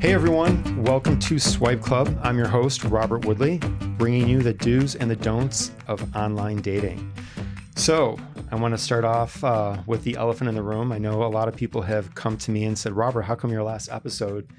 Hey 0.00 0.14
everyone, 0.14 0.82
welcome 0.82 1.18
to 1.18 1.38
Swipe 1.38 1.82
Club. 1.82 2.18
I'm 2.22 2.38
your 2.38 2.48
host, 2.48 2.84
Robert 2.84 3.26
Woodley, 3.26 3.58
bringing 3.98 4.26
you 4.26 4.40
the 4.40 4.54
do's 4.54 4.94
and 4.94 5.10
the 5.10 5.16
don'ts 5.16 5.72
of 5.88 6.16
online 6.16 6.62
dating. 6.62 7.12
So, 7.76 8.18
I 8.50 8.56
want 8.56 8.72
to 8.72 8.78
start 8.78 9.04
off 9.04 9.44
uh, 9.44 9.76
with 9.86 10.02
the 10.02 10.16
elephant 10.16 10.48
in 10.48 10.54
the 10.54 10.62
room. 10.62 10.90
I 10.90 10.96
know 10.96 11.22
a 11.22 11.28
lot 11.28 11.48
of 11.48 11.54
people 11.54 11.82
have 11.82 12.14
come 12.14 12.38
to 12.38 12.50
me 12.50 12.64
and 12.64 12.78
said, 12.78 12.94
Robert, 12.94 13.22
how 13.22 13.34
come 13.34 13.52
your 13.52 13.62
last 13.62 13.90
episode 13.92 14.50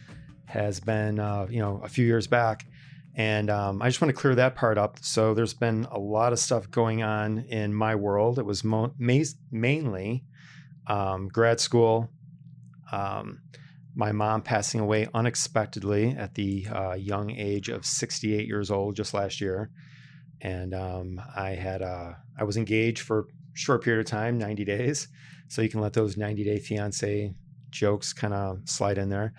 has 0.46 0.80
been, 0.80 1.18
uh, 1.20 1.48
you 1.50 1.60
know, 1.60 1.82
a 1.84 1.90
few 1.90 2.06
years 2.06 2.28
back? 2.28 2.68
And 3.16 3.50
um, 3.50 3.82
I 3.82 3.90
just 3.90 4.00
want 4.00 4.16
to 4.16 4.22
clear 4.22 4.36
that 4.36 4.54
part 4.54 4.78
up. 4.78 5.00
So, 5.02 5.34
there's 5.34 5.56
been 5.56 5.88
a 5.90 5.98
lot 5.98 6.34
of 6.34 6.40
stuff 6.40 6.70
going 6.70 7.02
on 7.02 7.40
in 7.50 7.74
my 7.74 7.96
world. 7.96 8.38
It 8.38 8.46
was 8.46 8.64
mo- 8.64 8.94
ma- 9.00 9.24
mainly 9.52 10.24
um, 10.86 11.30
grad 11.30 11.60
school. 11.60 12.12
Um, 12.92 13.40
my 13.96 14.12
mom 14.12 14.42
passing 14.42 14.80
away 14.80 15.08
unexpectedly 15.14 16.12
at 16.12 16.36
the 16.36 16.68
uh, 16.68 16.94
young 16.94 17.32
age 17.32 17.70
of 17.70 17.86
68 17.86 18.48
years 18.48 18.72
old 18.72 18.96
just 18.96 19.14
last 19.14 19.42
year. 19.42 19.70
And 20.42 20.74
um, 20.74 21.22
i 21.36 21.50
had 21.52 21.82
uh, 21.82 22.14
i 22.40 22.44
was 22.44 22.58
engaged 22.58 23.02
for 23.02 23.20
a 23.20 23.24
short 23.54 23.84
period 23.84 24.00
of 24.00 24.06
time 24.08 24.38
90 24.38 24.66
days. 24.66 25.08
So 25.50 25.62
you 25.62 25.70
can 25.70 25.82
let 25.82 25.94
those 25.94 26.18
90 26.18 26.44
day 26.44 26.60
fiance 26.60 27.34
jokes 27.70 28.14
kind 28.14 28.34
of 28.34 28.62
slide 28.66 28.98
in 28.98 29.10
there. 29.10 29.34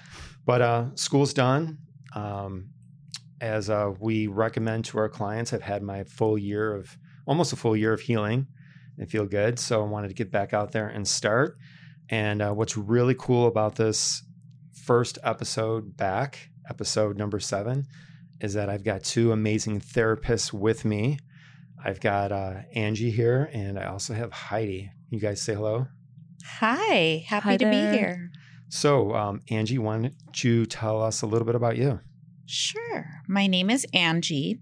But 0.44 0.62
uh, 0.62 0.94
school's 0.94 1.32
done. 1.32 1.78
Um, 2.14 2.70
as 3.40 3.70
uh, 3.70 3.92
we 3.98 4.28
recommend 4.28 4.84
to 4.84 4.98
our 4.98 5.08
clients 5.08 5.52
i've 5.52 5.62
had 5.62 5.82
my 5.82 6.04
full 6.04 6.38
year 6.38 6.76
of 6.76 6.96
almost 7.26 7.52
a 7.52 7.56
full 7.56 7.76
year 7.76 7.92
of 7.92 8.00
healing 8.00 8.46
and 8.98 9.10
feel 9.10 9.26
good. 9.26 9.58
So 9.58 9.82
i 9.82 9.86
wanted 9.86 10.08
to 10.08 10.14
get 10.14 10.30
back 10.30 10.52
out 10.52 10.72
there 10.72 10.88
and 10.88 11.06
start. 11.08 11.56
And 12.08 12.42
uh, 12.42 12.52
what's 12.52 12.76
really 12.76 13.14
cool 13.18 13.46
about 13.46 13.76
this 13.76 14.22
first 14.72 15.18
episode 15.22 15.96
back, 15.96 16.50
episode 16.68 17.16
number 17.16 17.40
seven, 17.40 17.86
is 18.40 18.54
that 18.54 18.68
I've 18.68 18.84
got 18.84 19.04
two 19.04 19.32
amazing 19.32 19.80
therapists 19.80 20.52
with 20.52 20.84
me. 20.84 21.18
I've 21.84 22.00
got 22.00 22.32
uh, 22.32 22.62
Angie 22.74 23.10
here, 23.10 23.50
and 23.52 23.78
I 23.78 23.86
also 23.86 24.14
have 24.14 24.32
Heidi. 24.32 24.90
You 25.10 25.18
guys 25.18 25.40
say 25.42 25.54
hello. 25.54 25.86
Hi, 26.44 27.24
happy 27.26 27.48
Hi 27.50 27.56
to 27.56 27.64
be 27.64 27.96
here. 27.96 28.30
So, 28.68 29.14
um, 29.14 29.42
Angie, 29.50 29.78
why 29.78 29.98
don't 29.98 30.44
you 30.44 30.64
tell 30.66 31.02
us 31.02 31.22
a 31.22 31.26
little 31.26 31.46
bit 31.46 31.54
about 31.54 31.76
you? 31.76 32.00
Sure. 32.46 33.06
My 33.28 33.46
name 33.46 33.70
is 33.70 33.86
Angie. 33.92 34.60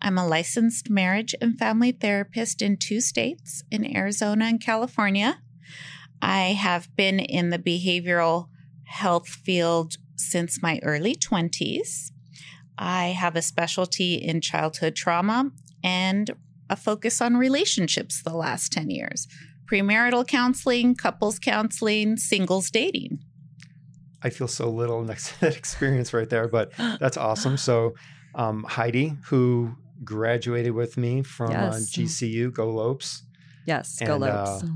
I'm 0.00 0.18
a 0.18 0.26
licensed 0.26 0.90
marriage 0.90 1.34
and 1.40 1.56
family 1.56 1.92
therapist 1.92 2.60
in 2.60 2.76
two 2.76 3.00
states, 3.00 3.62
in 3.70 3.96
Arizona 3.96 4.46
and 4.46 4.60
California. 4.60 5.40
I 6.20 6.52
have 6.52 6.94
been 6.96 7.20
in 7.20 7.50
the 7.50 7.58
behavioral 7.58 8.48
health 8.92 9.26
field 9.26 9.96
since 10.16 10.62
my 10.62 10.78
early 10.82 11.16
20s. 11.16 12.10
I 12.78 13.08
have 13.08 13.36
a 13.36 13.42
specialty 13.42 14.14
in 14.14 14.40
childhood 14.40 14.94
trauma 14.94 15.50
and 15.82 16.30
a 16.68 16.76
focus 16.76 17.20
on 17.20 17.36
relationships 17.36 18.22
the 18.22 18.34
last 18.34 18.72
10 18.72 18.90
years 18.90 19.26
premarital 19.70 20.26
counseling, 20.26 20.94
couples 20.94 21.38
counseling, 21.38 22.18
singles 22.18 22.70
dating. 22.70 23.18
I 24.22 24.28
feel 24.28 24.48
so 24.48 24.68
little 24.68 25.02
next 25.02 25.32
to 25.32 25.40
that 25.40 25.56
experience 25.62 26.12
right 26.12 26.28
there, 26.28 26.46
but 26.46 26.72
that's 27.00 27.16
awesome. 27.16 27.56
So, 27.56 27.94
um, 28.34 28.64
Heidi, 28.64 29.14
who 29.24 29.74
graduated 30.04 30.72
with 30.72 30.98
me 30.98 31.22
from 31.22 31.52
uh, 31.52 31.70
GCU, 31.70 32.52
Go 32.52 32.70
Lopes. 32.70 33.22
Yes, 33.64 33.98
go 34.04 34.16
Lopes. 34.18 34.62
uh, 34.62 34.66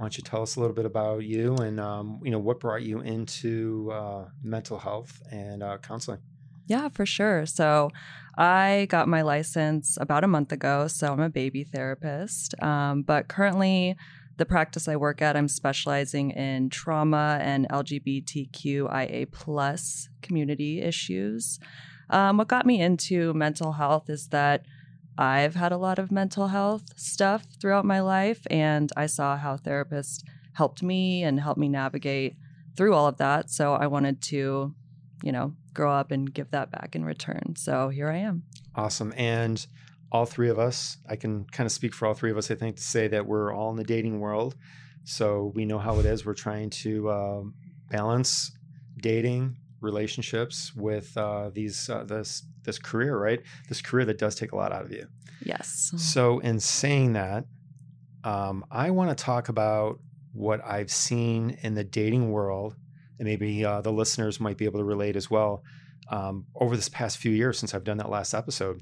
Why 0.00 0.04
don't 0.04 0.16
you 0.16 0.24
tell 0.24 0.40
us 0.40 0.56
a 0.56 0.60
little 0.60 0.74
bit 0.74 0.86
about 0.86 1.24
you 1.24 1.56
and 1.56 1.78
um, 1.78 2.20
you 2.24 2.30
know 2.30 2.38
what 2.38 2.58
brought 2.58 2.80
you 2.80 3.00
into 3.00 3.92
uh, 3.92 4.24
mental 4.42 4.78
health 4.78 5.22
and 5.30 5.62
uh, 5.62 5.76
counseling? 5.76 6.20
yeah, 6.70 6.88
for 6.88 7.04
sure. 7.04 7.46
So 7.46 7.90
I 8.38 8.86
got 8.90 9.08
my 9.08 9.22
license 9.22 9.98
about 10.00 10.22
a 10.22 10.28
month 10.28 10.52
ago. 10.52 10.86
So 10.86 11.12
I'm 11.12 11.20
a 11.20 11.28
baby 11.28 11.64
therapist. 11.64 12.54
Um, 12.62 13.02
but 13.02 13.26
currently, 13.26 13.96
the 14.36 14.46
practice 14.46 14.86
I 14.86 14.94
work 14.94 15.20
at, 15.20 15.36
I'm 15.36 15.48
specializing 15.48 16.30
in 16.30 16.70
trauma 16.70 17.40
and 17.42 17.68
LGBTQIA 17.70 19.32
plus 19.32 20.08
community 20.22 20.80
issues. 20.80 21.58
Um, 22.08 22.36
what 22.36 22.46
got 22.46 22.66
me 22.66 22.80
into 22.80 23.34
mental 23.34 23.72
health 23.72 24.08
is 24.08 24.28
that 24.28 24.64
I've 25.18 25.54
had 25.54 25.72
a 25.72 25.76
lot 25.76 25.98
of 25.98 26.10
mental 26.10 26.48
health 26.48 26.84
stuff 26.96 27.44
throughout 27.60 27.84
my 27.84 28.00
life, 28.00 28.46
and 28.50 28.90
I 28.96 29.06
saw 29.06 29.36
how 29.36 29.56
therapists 29.56 30.22
helped 30.54 30.82
me 30.82 31.22
and 31.22 31.40
helped 31.40 31.60
me 31.60 31.68
navigate 31.68 32.36
through 32.76 32.94
all 32.94 33.06
of 33.06 33.18
that. 33.18 33.50
So 33.50 33.74
I 33.74 33.86
wanted 33.86 34.22
to, 34.22 34.74
you 35.22 35.32
know, 35.32 35.54
grow 35.74 35.92
up 35.92 36.10
and 36.10 36.32
give 36.32 36.50
that 36.50 36.70
back 36.70 36.96
in 36.96 37.04
return. 37.04 37.54
So 37.56 37.88
here 37.88 38.08
I 38.08 38.18
am. 38.18 38.44
Awesome. 38.74 39.12
And 39.16 39.64
all 40.12 40.26
three 40.26 40.48
of 40.48 40.58
us, 40.58 40.96
I 41.08 41.16
can 41.16 41.44
kind 41.44 41.66
of 41.66 41.72
speak 41.72 41.94
for 41.94 42.06
all 42.06 42.14
three 42.14 42.30
of 42.30 42.38
us, 42.38 42.50
I 42.50 42.54
think, 42.54 42.76
to 42.76 42.82
say 42.82 43.08
that 43.08 43.26
we're 43.26 43.54
all 43.54 43.70
in 43.70 43.76
the 43.76 43.84
dating 43.84 44.20
world. 44.20 44.56
So 45.04 45.52
we 45.54 45.64
know 45.64 45.78
how 45.78 45.98
it 45.98 46.06
is. 46.06 46.26
We're 46.26 46.34
trying 46.34 46.70
to 46.70 47.08
uh, 47.08 47.42
balance 47.90 48.52
dating, 49.00 49.56
relationships 49.80 50.74
with 50.74 51.16
uh, 51.16 51.50
these 51.52 51.88
uh, 51.88 52.04
this 52.04 52.44
this 52.62 52.78
career, 52.78 53.16
right? 53.18 53.40
This 53.68 53.80
career 53.82 54.04
that 54.06 54.18
does 54.18 54.34
take 54.34 54.52
a 54.52 54.56
lot 54.56 54.72
out 54.72 54.84
of 54.84 54.92
you. 54.92 55.06
Yes. 55.42 55.92
So, 55.96 56.38
in 56.40 56.60
saying 56.60 57.14
that, 57.14 57.44
um, 58.24 58.64
I 58.70 58.90
want 58.90 59.16
to 59.16 59.24
talk 59.24 59.48
about 59.48 59.98
what 60.32 60.64
I've 60.64 60.90
seen 60.90 61.56
in 61.62 61.74
the 61.74 61.84
dating 61.84 62.30
world, 62.30 62.76
and 63.18 63.26
maybe 63.26 63.64
uh, 63.64 63.80
the 63.80 63.92
listeners 63.92 64.38
might 64.38 64.56
be 64.58 64.64
able 64.66 64.78
to 64.80 64.84
relate 64.84 65.16
as 65.16 65.30
well 65.30 65.62
um, 66.10 66.46
over 66.54 66.76
this 66.76 66.88
past 66.88 67.18
few 67.18 67.32
years 67.32 67.58
since 67.58 67.74
I've 67.74 67.84
done 67.84 67.96
that 67.98 68.10
last 68.10 68.34
episode. 68.34 68.80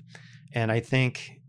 And 0.53 0.73
I 0.73 0.81
think 0.81 1.41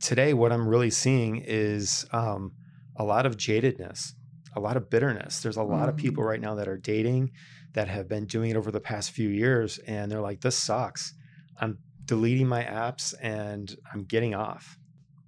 today, 0.00 0.32
what 0.34 0.52
I'm 0.52 0.66
really 0.66 0.90
seeing 0.90 1.36
is 1.44 2.06
um, 2.12 2.52
a 2.96 3.04
lot 3.04 3.26
of 3.26 3.36
jadedness, 3.36 4.12
a 4.54 4.60
lot 4.60 4.76
of 4.78 4.88
bitterness. 4.88 5.40
There's 5.42 5.56
a 5.58 5.62
lot 5.62 5.88
of 5.90 5.96
Mhm. 5.96 5.98
people 5.98 6.24
right 6.24 6.40
now 6.40 6.54
that 6.54 6.66
are 6.68 6.78
dating 6.78 7.32
that 7.76 7.88
have 7.88 8.08
been 8.08 8.24
doing 8.24 8.50
it 8.50 8.56
over 8.56 8.72
the 8.72 8.80
past 8.80 9.10
few 9.10 9.28
years, 9.28 9.78
and 9.86 10.10
they're 10.10 10.22
like, 10.22 10.40
this 10.40 10.56
sucks. 10.56 11.12
I'm 11.60 11.78
deleting 12.06 12.48
my 12.48 12.64
apps 12.64 13.14
and 13.20 13.76
I'm 13.92 14.04
getting 14.04 14.34
off. 14.34 14.78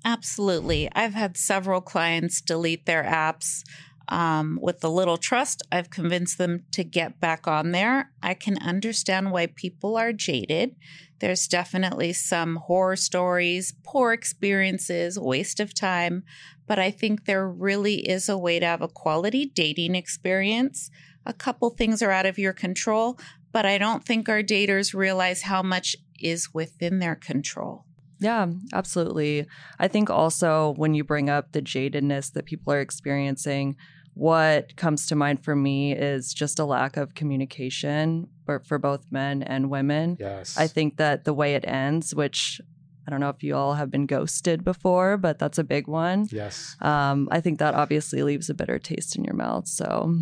Absolutely. 0.05 0.89
I've 0.95 1.13
had 1.13 1.37
several 1.37 1.83
clients 1.83 2.41
delete 2.41 2.87
their 2.87 3.05
apps. 3.05 3.63
Um, 4.09 4.59
with 4.63 4.83
a 4.83 4.89
little 4.89 5.19
trust, 5.19 5.63
I've 5.71 5.91
convinced 5.91 6.39
them 6.39 6.65
to 6.73 6.83
get 6.83 7.21
back 7.21 7.47
on 7.47 7.73
there. 7.73 8.13
I 8.23 8.33
can 8.33 8.57
understand 8.63 9.31
why 9.31 9.49
people 9.49 9.99
are 9.99 10.15
jaded. 10.15 10.75
There's 11.19 11.47
definitely 11.47 12.15
some 12.15 12.57
horror 12.57 12.97
stories, 12.97 13.75
poor 13.85 14.15
experiences, 14.15 15.19
waste 15.19 15.61
of 15.61 15.75
time, 15.75 16.23
but 16.67 16.79
I 16.79 16.91
think 16.91 17.27
there 17.27 17.47
really 17.47 18.09
is 18.09 18.31
a 18.31 18.39
way 18.39 18.59
to 18.59 18.65
have 18.65 18.81
a 18.81 18.89
quality 18.89 19.45
dating 19.45 19.95
experience. 19.95 20.91
A 21.29 21.33
couple 21.33 21.71
things 21.71 22.03
are 22.03 22.11
out 22.11 22.27
of 22.27 22.39
your 22.39 22.53
control, 22.53 23.19
but 23.53 23.65
I 23.65 23.79
don't 23.79 24.05
think 24.05 24.29
our 24.29 24.43
daters 24.43 24.95
realize 24.95 25.43
how 25.43 25.63
much 25.63 25.95
is 26.19 26.53
within 26.53 26.99
their 26.99 27.15
control. 27.15 27.85
Yeah, 28.19 28.47
absolutely. 28.73 29.47
I 29.79 29.87
think 29.87 30.11
also 30.11 30.75
when 30.77 30.95
you 30.95 31.05
bring 31.05 31.31
up 31.31 31.53
the 31.53 31.63
jadedness 31.63 32.33
that 32.33 32.47
people 32.47 32.73
are 32.73 32.81
experiencing, 32.81 33.77
what 34.15 34.75
comes 34.75 35.07
to 35.07 35.15
mind 35.15 35.45
for 35.45 35.55
me 35.55 35.93
is 35.93 36.35
just 36.35 36.59
a 36.59 36.65
lack 36.65 36.97
of 36.97 37.15
communication 37.15 38.27
for, 38.45 38.61
for 38.67 38.79
both 38.79 39.07
men 39.13 39.45
and 39.45 39.71
women. 39.71 40.17
Yes. 40.19 40.59
I 40.59 40.67
think 40.67 40.97
that 40.97 41.25
the 41.25 41.33
way 41.33 41.55
it 41.55 41.65
ends, 41.65 42.15
which 42.15 42.61
I 43.07 43.11
don't 43.11 43.21
know 43.21 43.29
if 43.29 43.43
you 43.43 43.55
all 43.55 43.75
have 43.75 43.91
been 43.91 44.07
ghosted 44.07 44.65
before, 44.65 45.17
but 45.17 45.39
that's 45.39 45.57
a 45.57 45.65
big 45.65 45.87
one. 45.87 46.27
Yes. 46.33 46.77
Um, 46.81 47.29
I 47.31 47.41
think 47.41 47.61
that 47.61 47.75
obviously 47.75 48.23
leaves 48.23 48.51
a 48.51 48.55
bitter 48.55 48.79
taste 48.79 49.17
in 49.17 49.25
your 49.25 49.37
mouth. 49.37 49.69
So, 49.69 50.15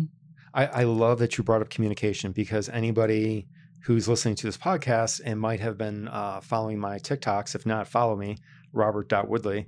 I, 0.57 0.65
I 0.65 0.83
love 0.85 1.19
that 1.19 1.37
you 1.37 1.43
brought 1.43 1.61
up 1.61 1.69
communication 1.69 2.31
because 2.31 2.67
anybody 2.67 3.47
who's 3.83 4.07
listening 4.07 4.33
to 4.35 4.47
this 4.47 4.57
podcast 4.57 5.21
and 5.23 5.39
might 5.39 5.59
have 5.59 5.77
been 5.77 6.07
uh, 6.07 6.41
following 6.41 6.79
my 6.79 6.97
TikToks, 6.97 7.53
if 7.53 7.67
not, 7.67 7.87
follow 7.87 8.15
me, 8.15 8.37
Robert.Woodley. 8.73 9.67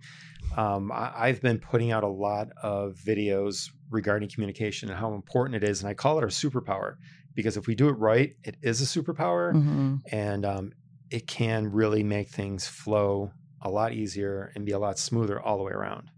Um, 0.58 0.92
I, 0.92 1.14
I've 1.16 1.42
been 1.42 1.60
putting 1.60 1.92
out 1.92 2.04
a 2.04 2.08
lot 2.08 2.48
of 2.64 2.96
videos 2.96 3.70
regarding 3.92 4.30
communication 4.30 4.90
and 4.90 4.98
how 4.98 5.14
important 5.14 5.64
it 5.64 5.70
is. 5.70 5.82
And 5.82 5.90
I 5.90 5.94
call 5.94 6.18
it 6.18 6.24
our 6.24 6.30
superpower 6.30 6.96
because 7.36 7.56
if 7.56 7.68
we 7.68 7.76
do 7.76 7.88
it 7.90 7.94
right, 7.94 8.36
it 8.44 8.58
is 8.64 8.82
a 8.82 8.86
superpower 8.86 9.54
mhm. 9.54 10.00
and 10.12 10.44
um, 10.44 10.72
it 11.12 11.28
can 11.28 11.72
really 11.72 12.02
make 12.02 12.30
things 12.30 12.68
flow 12.68 13.32
a 13.62 13.70
lot 13.70 13.94
easier 13.94 14.52
and 14.56 14.66
be 14.66 14.72
a 14.72 14.80
lot 14.80 14.98
smoother 14.98 15.40
all 15.40 15.58
the 15.58 15.64
way 15.64 15.72
around. 15.72 16.10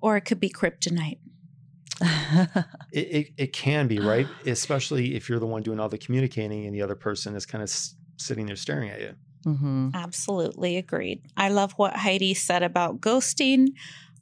Or 0.00 0.16
it 0.16 0.22
could 0.22 0.40
be 0.40 0.48
kryptonite. 0.48 1.18
It, 2.92 2.98
it, 3.00 3.28
it 3.38 3.52
can 3.54 3.88
be 3.88 3.98
right, 4.00 4.26
especially 4.46 5.14
if 5.14 5.28
you're 5.28 5.38
the 5.38 5.46
one 5.46 5.62
doing 5.62 5.80
all 5.80 5.88
the 5.88 5.96
communicating 5.98 6.66
and 6.66 6.74
the 6.74 6.82
other 6.82 6.94
person 6.94 7.34
is 7.34 7.46
kind 7.46 7.62
of 7.62 7.68
s- 7.68 7.94
sitting 8.18 8.44
there 8.46 8.56
staring 8.56 8.90
at 8.90 9.00
you. 9.00 9.14
Mhm. 9.46 9.94
Absolutely 9.94 10.76
agreed. 10.76 11.22
I 11.36 11.48
love 11.48 11.72
what 11.72 11.96
Heidi 11.96 12.34
said 12.34 12.62
about 12.62 13.00
ghosting. 13.00 13.68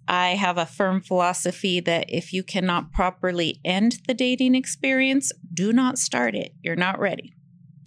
I 0.08 0.30
have 0.30 0.56
a 0.56 0.66
firm 0.66 1.00
philosophy 1.00 1.80
that 1.80 2.06
if 2.08 2.32
you 2.32 2.42
cannot 2.42 2.92
properly 2.92 3.60
end 3.64 3.98
the 4.06 4.14
dating 4.14 4.54
experience, 4.54 5.30
do 5.52 5.72
not 5.72 5.98
start 5.98 6.34
it. 6.34 6.52
You're 6.62 6.76
not 6.76 6.98
ready. 7.00 7.34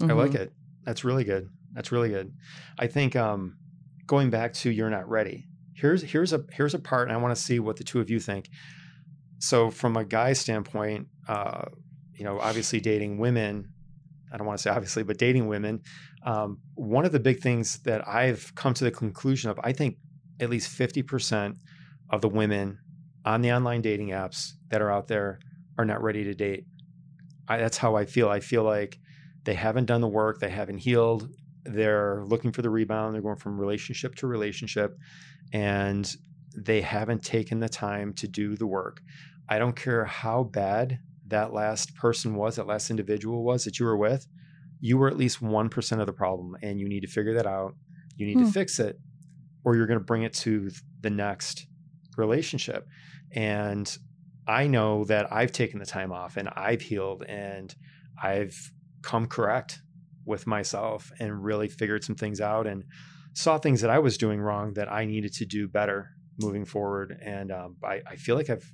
I 0.02 0.06
like 0.14 0.32
Mhm. 0.32 0.36
it. 0.36 0.54
That's 0.86 1.04
really 1.04 1.24
good. 1.24 1.50
That's 1.74 1.92
really 1.92 2.10
good. 2.10 2.34
I 2.78 2.88
think 2.88 3.16
um, 3.16 3.56
going 4.06 4.30
back 4.30 4.54
to 4.56 4.70
you're 4.70 4.90
not 4.90 5.10
ready. 5.10 5.48
Here's 5.76 6.02
here's 6.04 6.34
a 6.34 6.46
here's 6.52 6.74
a 6.74 6.80
part, 6.80 7.08
and 7.08 7.18
I 7.18 7.20
want 7.22 7.36
to 7.36 7.42
see 7.42 7.60
what 7.60 7.78
the 7.78 7.84
two 7.84 8.00
of 8.00 8.10
you 8.10 8.20
think. 8.20 8.50
So, 9.44 9.70
from 9.72 9.98
a 9.98 10.06
guy 10.06 10.32
standpoint, 10.32 11.08
uh, 11.28 11.66
you 12.14 12.24
know, 12.24 12.40
obviously 12.40 12.80
dating 12.80 13.18
women. 13.18 13.74
I 14.32 14.38
don't 14.38 14.48
want 14.48 14.58
to 14.58 14.64
say 14.64 14.70
obviously, 14.70 15.04
but 15.04 15.18
dating 15.18 15.48
women. 15.48 15.82
Um, 16.26 16.60
one 16.76 17.04
of 17.04 17.12
the 17.12 17.20
big 17.20 17.42
things 17.42 17.80
that 17.80 18.08
I've 18.08 18.56
come 18.56 18.74
to 18.76 18.86
the 18.86 18.90
conclusion 18.90 19.52
of, 19.52 19.60
I 19.62 19.74
think 19.74 19.98
at 20.40 20.50
least 20.50 20.70
fifty 20.70 21.04
percent 21.04 21.58
of 22.10 22.22
the 22.22 22.30
women 22.30 22.80
on 23.26 23.42
the 23.42 23.52
online 23.52 23.82
dating 23.82 24.12
apps 24.12 24.54
that 24.70 24.82
are 24.82 24.90
out 24.90 25.10
there 25.10 25.40
are 25.78 25.84
not 25.84 26.02
ready 26.02 26.24
to 26.24 26.34
date. 26.34 26.64
I, 27.50 27.58
that's 27.58 27.78
how 27.78 27.98
I 27.98 28.06
feel. 28.06 28.30
I 28.30 28.40
feel 28.40 28.64
like 28.64 28.98
they 29.44 29.56
haven't 29.56 29.88
done 29.88 30.00
the 30.00 30.08
work, 30.08 30.40
they 30.40 30.50
haven't 30.50 30.78
healed, 30.78 31.28
they're 31.66 32.24
looking 32.24 32.54
for 32.54 32.62
the 32.62 32.70
rebound, 32.70 33.14
they're 33.14 33.22
going 33.22 33.36
from 33.36 33.60
relationship 33.60 34.16
to 34.16 34.28
relationship, 34.28 34.98
and 35.52 36.16
they 36.56 36.82
haven't 36.82 37.24
taken 37.24 37.60
the 37.60 37.68
time 37.68 38.14
to 38.14 38.28
do 38.28 38.56
the 38.56 38.68
work. 38.68 39.02
I 39.50 39.60
don't 39.60 39.76
care 39.76 40.06
how 40.06 40.44
bad 40.44 41.00
that 41.28 41.54
last 41.54 41.96
person 41.96 42.36
was, 42.36 42.56
that 42.56 42.68
last 42.68 42.90
individual 42.90 43.44
was 43.44 43.64
that 43.66 43.80
you 43.80 43.86
were 43.86 43.98
with, 43.98 44.28
you 44.80 44.98
were 44.98 45.08
at 45.08 45.18
least 45.18 45.42
1% 45.42 46.00
of 46.00 46.06
the 46.06 46.14
problem, 46.14 46.56
and 46.62 46.80
you 46.80 46.90
need 46.90 47.02
to 47.02 47.08
figure 47.08 47.34
that 47.36 47.48
out. 47.48 47.74
You 48.18 48.26
need 48.28 48.38
Hmm. 48.38 48.46
to 48.46 48.52
fix 48.52 48.80
it, 48.80 49.00
or 49.64 49.76
you're 49.76 49.88
going 49.88 50.00
to 50.00 50.06
bring 50.06 50.24
it 50.24 50.34
to 50.36 50.70
the 51.02 51.10
next 51.10 51.66
relationship. 52.18 52.86
And 53.34 53.96
I 54.48 54.68
know 54.68 55.06
that 55.06 55.32
I've 55.32 55.52
taken 55.52 55.80
the 55.80 55.86
time 55.86 56.12
off 56.12 56.38
and 56.38 56.50
I've 56.50 56.82
healed 56.82 57.24
and 57.24 57.74
I've 58.22 58.56
come 59.02 59.26
correct 59.26 59.80
with 60.26 60.46
myself 60.46 61.12
and 61.20 61.44
really 61.44 61.68
figured 61.68 62.04
some 62.04 62.16
things 62.16 62.40
out 62.42 62.68
and 62.68 62.84
saw 63.34 63.58
things 63.58 63.82
that 63.82 63.90
I 63.90 64.00
was 64.00 64.18
doing 64.18 64.40
wrong 64.40 64.74
that 64.74 64.92
I 64.92 65.06
needed 65.06 65.34
to 65.36 65.46
do 65.46 65.68
better 65.68 66.10
moving 66.40 66.66
forward. 66.66 67.18
And 67.24 67.52
um, 67.52 67.78
I, 67.84 68.02
I 68.06 68.16
feel 68.18 68.36
like 68.36 68.50
I've 68.50 68.70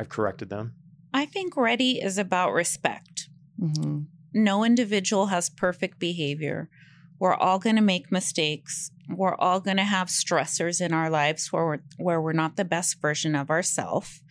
I've 0.00 0.08
corrected 0.08 0.48
them. 0.48 0.72
I 1.12 1.26
think 1.26 1.58
ready 1.58 2.00
is 2.00 2.16
about 2.16 2.54
respect. 2.54 3.28
Mhm. 3.60 4.06
No 4.32 4.64
individual 4.64 5.26
has 5.26 5.50
perfect 5.50 5.98
behavior. 5.98 6.70
We're 7.18 7.34
all 7.34 7.58
going 7.58 7.76
to 7.76 7.82
make 7.82 8.10
mistakes. 8.10 8.92
We're 9.14 9.34
all 9.34 9.60
going 9.60 9.76
to 9.76 9.84
have 9.84 10.08
stressors 10.08 10.80
in 10.80 10.94
our 10.94 11.10
lives 11.10 11.52
where 11.52 11.66
we're, 11.66 11.78
where 11.98 12.20
we're 12.22 12.32
not 12.32 12.56
the 12.56 12.64
best 12.64 12.98
version 13.02 13.34
of 13.34 13.50
ourselves. 13.50 14.22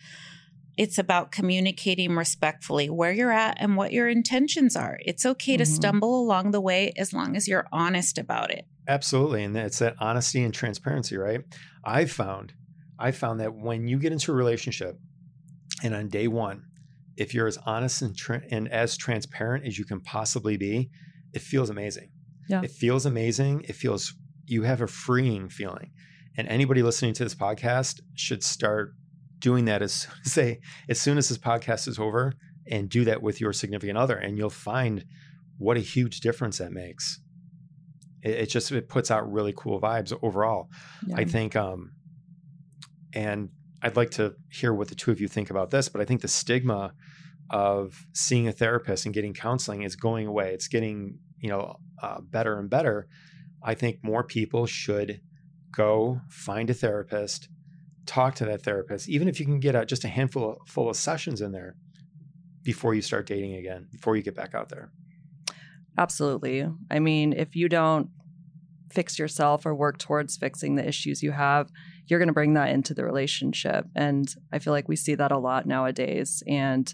It's 0.76 0.98
about 0.98 1.30
communicating 1.30 2.16
respectfully 2.16 2.90
where 2.90 3.12
you're 3.12 3.30
at 3.30 3.56
and 3.60 3.76
what 3.76 3.92
your 3.92 4.08
intentions 4.08 4.74
are. 4.74 4.98
It's 5.04 5.24
okay 5.24 5.56
to 5.56 5.62
Mhm. 5.64 5.68
stumble 5.68 6.20
along 6.20 6.50
the 6.50 6.60
way 6.60 6.92
as 6.96 7.12
long 7.12 7.36
as 7.36 7.46
you're 7.46 7.68
honest 7.70 8.18
about 8.18 8.50
it. 8.50 8.66
Absolutely. 8.88 9.44
And 9.44 9.56
it's 9.56 9.78
that 9.78 9.94
honesty 10.00 10.42
and 10.42 10.52
transparency, 10.52 11.16
right? 11.16 11.42
I've 11.84 12.10
found, 12.10 12.54
I 12.98 13.12
found 13.12 13.38
that 13.38 13.54
when 13.54 13.86
you 13.86 13.98
get 14.00 14.10
into 14.10 14.32
a 14.32 14.34
relationship 14.34 14.98
and 15.82 15.94
on 15.94 16.08
day 16.08 16.28
one, 16.28 16.64
if 17.16 17.34
you're 17.34 17.46
as 17.46 17.58
honest 17.66 18.02
and, 18.02 18.16
tra- 18.16 18.42
and 18.50 18.68
as 18.70 18.96
transparent 18.96 19.66
as 19.66 19.78
you 19.78 19.84
can 19.84 20.00
possibly 20.00 20.56
be, 20.56 20.90
it 21.32 21.42
feels 21.42 21.70
amazing. 21.70 22.10
Yeah. 22.48 22.62
It 22.62 22.70
feels 22.70 23.06
amazing. 23.06 23.62
It 23.68 23.76
feels, 23.76 24.14
you 24.46 24.62
have 24.62 24.80
a 24.80 24.86
freeing 24.86 25.48
feeling. 25.48 25.90
And 26.36 26.48
anybody 26.48 26.82
listening 26.82 27.14
to 27.14 27.24
this 27.24 27.34
podcast 27.34 28.00
should 28.14 28.42
start 28.42 28.92
doing 29.38 29.64
that 29.66 29.82
as 29.82 29.92
soon 29.92 30.12
as 30.24 30.34
they, 30.34 30.60
as 30.88 31.00
soon 31.00 31.18
as 31.18 31.28
this 31.28 31.38
podcast 31.38 31.88
is 31.88 31.98
over 31.98 32.32
and 32.70 32.88
do 32.88 33.04
that 33.04 33.22
with 33.22 33.40
your 33.40 33.52
significant 33.52 33.98
other. 33.98 34.16
And 34.16 34.36
you'll 34.38 34.50
find 34.50 35.04
what 35.58 35.76
a 35.76 35.80
huge 35.80 36.20
difference 36.20 36.58
that 36.58 36.72
makes 36.72 37.20
it, 38.22 38.30
it 38.30 38.46
just 38.46 38.72
it 38.72 38.88
puts 38.88 39.10
out 39.10 39.30
really 39.30 39.52
cool 39.56 39.78
vibes 39.80 40.16
overall 40.22 40.68
Yeah. 41.06 41.16
i 41.18 41.24
think 41.24 41.54
um 41.54 41.92
and 43.14 43.50
i'd 43.82 43.96
like 43.96 44.10
to 44.10 44.34
hear 44.50 44.72
what 44.72 44.88
the 44.88 44.94
two 44.94 45.10
of 45.10 45.20
you 45.20 45.28
think 45.28 45.50
about 45.50 45.70
this 45.70 45.88
but 45.88 46.00
i 46.00 46.04
think 46.04 46.20
the 46.20 46.28
stigma 46.28 46.92
of 47.50 48.06
seeing 48.12 48.46
a 48.46 48.52
therapist 48.52 49.04
and 49.04 49.14
getting 49.14 49.34
counseling 49.34 49.82
is 49.82 49.96
going 49.96 50.26
away. 50.26 50.54
It's 50.54 50.68
getting 50.68 51.18
you 51.38 51.48
know 51.50 51.76
uh, 52.02 52.20
better 52.20 52.58
and 52.58 52.70
better. 52.70 53.08
I 53.62 53.74
think 53.74 53.98
more 54.02 54.24
people 54.24 54.66
should 54.66 55.20
go 55.72 56.20
find 56.30 56.70
a 56.70 56.74
therapist 56.74 57.48
talk 58.06 58.34
to 58.36 58.44
that 58.46 58.62
therapist. 58.62 59.08
Even 59.08 59.28
if 59.28 59.38
you 59.38 59.46
can 59.46 59.60
get 59.60 59.74
a, 59.74 59.84
just 59.84 60.04
a 60.04 60.08
handful 60.08 60.52
of, 60.52 60.56
full 60.66 60.88
of 60.88 60.96
sessions 60.96 61.40
in 61.40 61.52
there 61.52 61.76
before 62.62 62.94
you 62.94 63.02
start 63.02 63.26
dating 63.26 63.54
again 63.54 63.86
before 63.92 64.16
you 64.16 64.22
get 64.22 64.34
back 64.34 64.54
out 64.54 64.68
there. 64.68 64.90
Absolutely. 65.98 66.66
I 66.90 66.98
mean, 66.98 67.32
if 67.32 67.54
you 67.54 67.68
don't 67.68 68.10
fix 68.90 69.18
yourself 69.18 69.66
or 69.66 69.74
work 69.74 69.98
towards 69.98 70.36
fixing 70.36 70.76
the 70.76 70.86
issues 70.86 71.22
you 71.22 71.32
have, 71.32 71.70
you're 72.10 72.18
going 72.18 72.28
to 72.28 72.34
bring 72.34 72.54
that 72.54 72.70
into 72.70 72.92
the 72.92 73.04
relationship. 73.04 73.86
And 73.94 74.34
I 74.52 74.58
feel 74.58 74.72
like 74.72 74.88
we 74.88 74.96
see 74.96 75.14
that 75.14 75.32
a 75.32 75.38
lot 75.38 75.66
nowadays. 75.66 76.42
And 76.46 76.92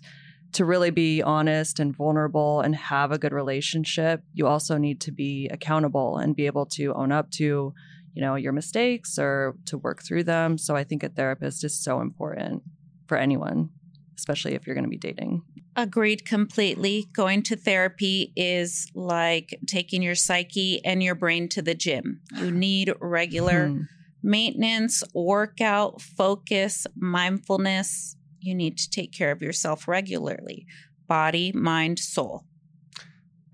to 0.53 0.65
really 0.65 0.91
be 0.91 1.23
honest 1.23 1.81
and 1.81 1.97
vulnerable 1.97 2.61
and 2.61 2.77
have 2.77 3.13
a 3.13 3.19
good 3.19 3.33
relationship, 3.33 4.23
you 4.33 4.47
also 4.47 4.77
need 4.77 5.01
to 5.03 5.13
be 5.13 5.49
accountable 5.49 6.19
and 6.19 6.37
be 6.37 6.47
able 6.47 6.67
to 6.67 6.95
own 6.95 7.13
up 7.13 7.31
to, 7.33 7.75
you 8.15 8.23
know, 8.23 8.37
your 8.37 8.53
mistakes 8.53 9.19
or 9.19 9.57
to 9.67 9.79
work 9.79 10.03
through 10.03 10.25
them. 10.25 10.59
So 10.59 10.77
I 10.77 10.85
think 10.85 11.03
a 11.03 11.09
therapist 11.09 11.65
is 11.65 11.79
so 11.79 12.01
important 12.01 12.63
for 13.07 13.17
anyone, 13.17 13.71
especially 14.17 14.55
if 14.55 14.67
you're 14.67 14.75
going 14.75 14.85
to 14.85 14.91
be 14.91 14.97
dating. 14.97 15.43
Agreed 15.75 16.25
completely. 16.25 17.07
Going 17.13 17.43
to 17.45 17.57
therapy 17.57 18.33
is 18.35 18.91
like 18.95 19.59
taking 19.67 20.03
your 20.03 20.15
psyche 20.15 20.83
and 20.85 21.03
your 21.03 21.15
brain 21.15 21.51
to 21.51 21.61
the 21.61 21.75
gym. 21.75 22.21
You 22.35 22.51
need 22.51 22.95
regular 23.01 23.69
Hmm. 23.69 23.83
Maintenance, 24.27 25.03
workout, 25.15 26.03
focus, 26.03 26.87
mindfulness. 26.97 28.17
You 28.41 28.55
need 28.55 28.77
to 28.79 28.91
take 28.91 29.13
care 29.13 29.31
of 29.31 29.41
yourself 29.41 29.89
regularly 29.89 30.67
body, 31.07 31.53
mind, 31.53 31.99
soul. 32.01 32.45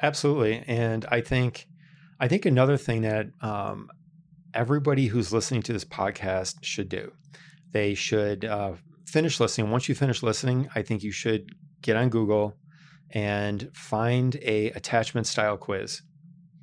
Absolutely, 0.00 0.64
and 0.66 1.04
I 1.10 1.20
think 1.20 1.68
I 2.18 2.28
think 2.28 2.46
another 2.46 2.76
thing 2.76 3.02
that 3.02 3.26
um, 3.40 3.88
everybody 4.54 5.06
who's 5.06 5.32
listening 5.32 5.62
to 5.62 5.72
this 5.72 5.84
podcast 5.84 6.56
should 6.62 6.88
do, 6.88 7.12
they 7.72 7.94
should 7.94 8.44
uh, 8.44 8.72
finish 9.06 9.38
listening. 9.38 9.70
Once 9.70 9.88
you 9.88 9.94
finish 9.94 10.22
listening, 10.22 10.68
I 10.74 10.82
think 10.82 11.02
you 11.02 11.12
should 11.12 11.50
get 11.82 11.96
on 11.96 12.08
Google 12.08 12.56
and 13.10 13.68
find 13.74 14.36
a 14.36 14.70
attachment 14.70 15.26
style 15.26 15.56
quiz. 15.56 16.02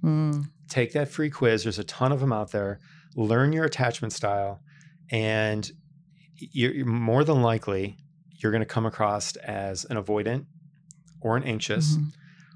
Hmm. 0.01 0.41
Take 0.67 0.93
that 0.93 1.09
free 1.09 1.29
quiz. 1.29 1.63
There's 1.63 1.79
a 1.79 1.83
ton 1.83 2.11
of 2.11 2.19
them 2.19 2.33
out 2.33 2.51
there. 2.51 2.79
Learn 3.19 3.51
your 3.51 3.65
attachment 3.65 4.13
style, 4.13 4.61
and 5.11 5.69
you're, 6.37 6.73
you're 6.73 6.85
more 6.85 7.23
than 7.25 7.41
likely 7.41 7.97
you're 8.37 8.51
going 8.53 8.61
to 8.61 8.65
come 8.65 8.85
across 8.85 9.35
as 9.37 9.83
an 9.85 9.97
avoidant 9.97 10.45
or 11.19 11.35
an 11.35 11.43
anxious 11.43 11.97
Mhm. 11.97 12.13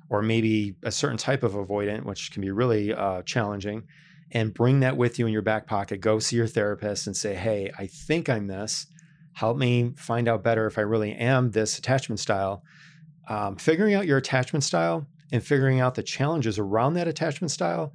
or 0.09 0.21
maybe 0.21 0.75
a 0.83 0.91
certain 0.91 1.17
type 1.17 1.43
of 1.43 1.53
avoidant, 1.53 2.05
which 2.05 2.31
can 2.31 2.41
be 2.41 2.49
really 2.51 2.93
uh, 2.93 3.21
challenging, 3.23 3.83
and 4.31 4.53
bring 4.53 4.79
that 4.79 4.95
with 4.95 5.19
you 5.19 5.27
in 5.27 5.33
your 5.33 5.41
back 5.41 5.67
pocket. 5.67 5.97
Go 5.99 6.19
see 6.19 6.37
your 6.37 6.47
therapist 6.47 7.07
and 7.07 7.15
say, 7.17 7.35
Hey, 7.35 7.69
I 7.77 7.87
think 7.87 8.29
I'm 8.29 8.47
this. 8.47 8.87
Help 9.33 9.57
me 9.57 9.91
find 9.97 10.27
out 10.29 10.43
better 10.43 10.65
if 10.67 10.77
I 10.77 10.81
really 10.81 11.13
am 11.13 11.51
this 11.51 11.77
attachment 11.77 12.19
style. 12.21 12.63
Um, 13.27 13.57
figuring 13.57 13.95
out 13.95 14.05
your 14.05 14.17
attachment 14.17 14.63
style 14.63 15.07
and 15.31 15.43
figuring 15.43 15.81
out 15.81 15.95
the 15.95 16.03
challenges 16.03 16.57
around 16.57 16.93
that 16.93 17.07
attachment 17.07 17.51
style 17.51 17.91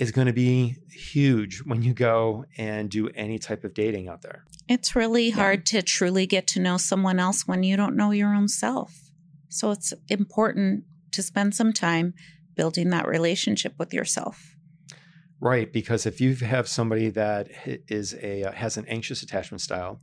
is 0.00 0.10
going 0.10 0.26
to 0.26 0.32
be 0.32 0.76
huge 0.90 1.58
when 1.58 1.82
you 1.82 1.92
go 1.92 2.46
and 2.56 2.88
do 2.88 3.10
any 3.10 3.38
type 3.38 3.64
of 3.64 3.74
dating 3.74 4.08
out 4.08 4.22
there. 4.22 4.44
It's 4.66 4.96
really 4.96 5.28
hard 5.28 5.66
to 5.66 5.82
truly 5.82 6.26
get 6.26 6.46
to 6.48 6.60
know 6.60 6.78
someone 6.78 7.18
else 7.18 7.46
when 7.46 7.62
you 7.62 7.76
don't 7.76 7.94
know 7.94 8.10
your 8.10 8.34
own 8.34 8.48
self. 8.48 9.10
So 9.50 9.72
it's 9.72 9.92
important 10.08 10.84
to 11.12 11.22
spend 11.22 11.54
some 11.54 11.74
time 11.74 12.14
building 12.56 12.88
that 12.90 13.06
relationship 13.06 13.74
with 13.78 13.92
yourself. 13.92 14.56
Right, 15.38 15.70
because 15.70 16.06
if 16.06 16.18
you 16.18 16.34
have 16.36 16.66
somebody 16.66 17.10
that 17.10 17.48
h- 17.66 17.82
is 17.88 18.14
a 18.22 18.44
uh, 18.44 18.52
has 18.52 18.78
an 18.78 18.86
anxious 18.88 19.22
attachment 19.22 19.60
style, 19.60 20.00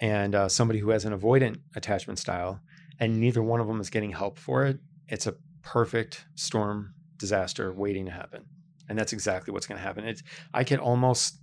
and 0.00 0.34
uh, 0.34 0.48
somebody 0.48 0.80
who 0.80 0.90
has 0.90 1.04
an 1.04 1.16
avoidant 1.16 1.58
attachment 1.76 2.18
style, 2.18 2.60
and 2.98 3.20
neither 3.20 3.42
one 3.42 3.60
of 3.60 3.66
them 3.68 3.80
is 3.80 3.90
getting 3.90 4.12
help 4.12 4.38
for 4.38 4.64
it, 4.64 4.78
it's 5.08 5.26
a 5.26 5.34
perfect 5.62 6.24
storm 6.34 6.94
disaster 7.18 7.72
waiting 7.72 8.06
to 8.06 8.12
happen, 8.12 8.44
and 8.90 8.98
that's 8.98 9.12
exactly 9.12 9.52
what's 9.52 9.66
going 9.66 9.78
to 9.78 9.82
happen. 9.82 10.04
It's 10.04 10.22
I 10.52 10.64
can 10.64 10.80
almost 10.80 11.38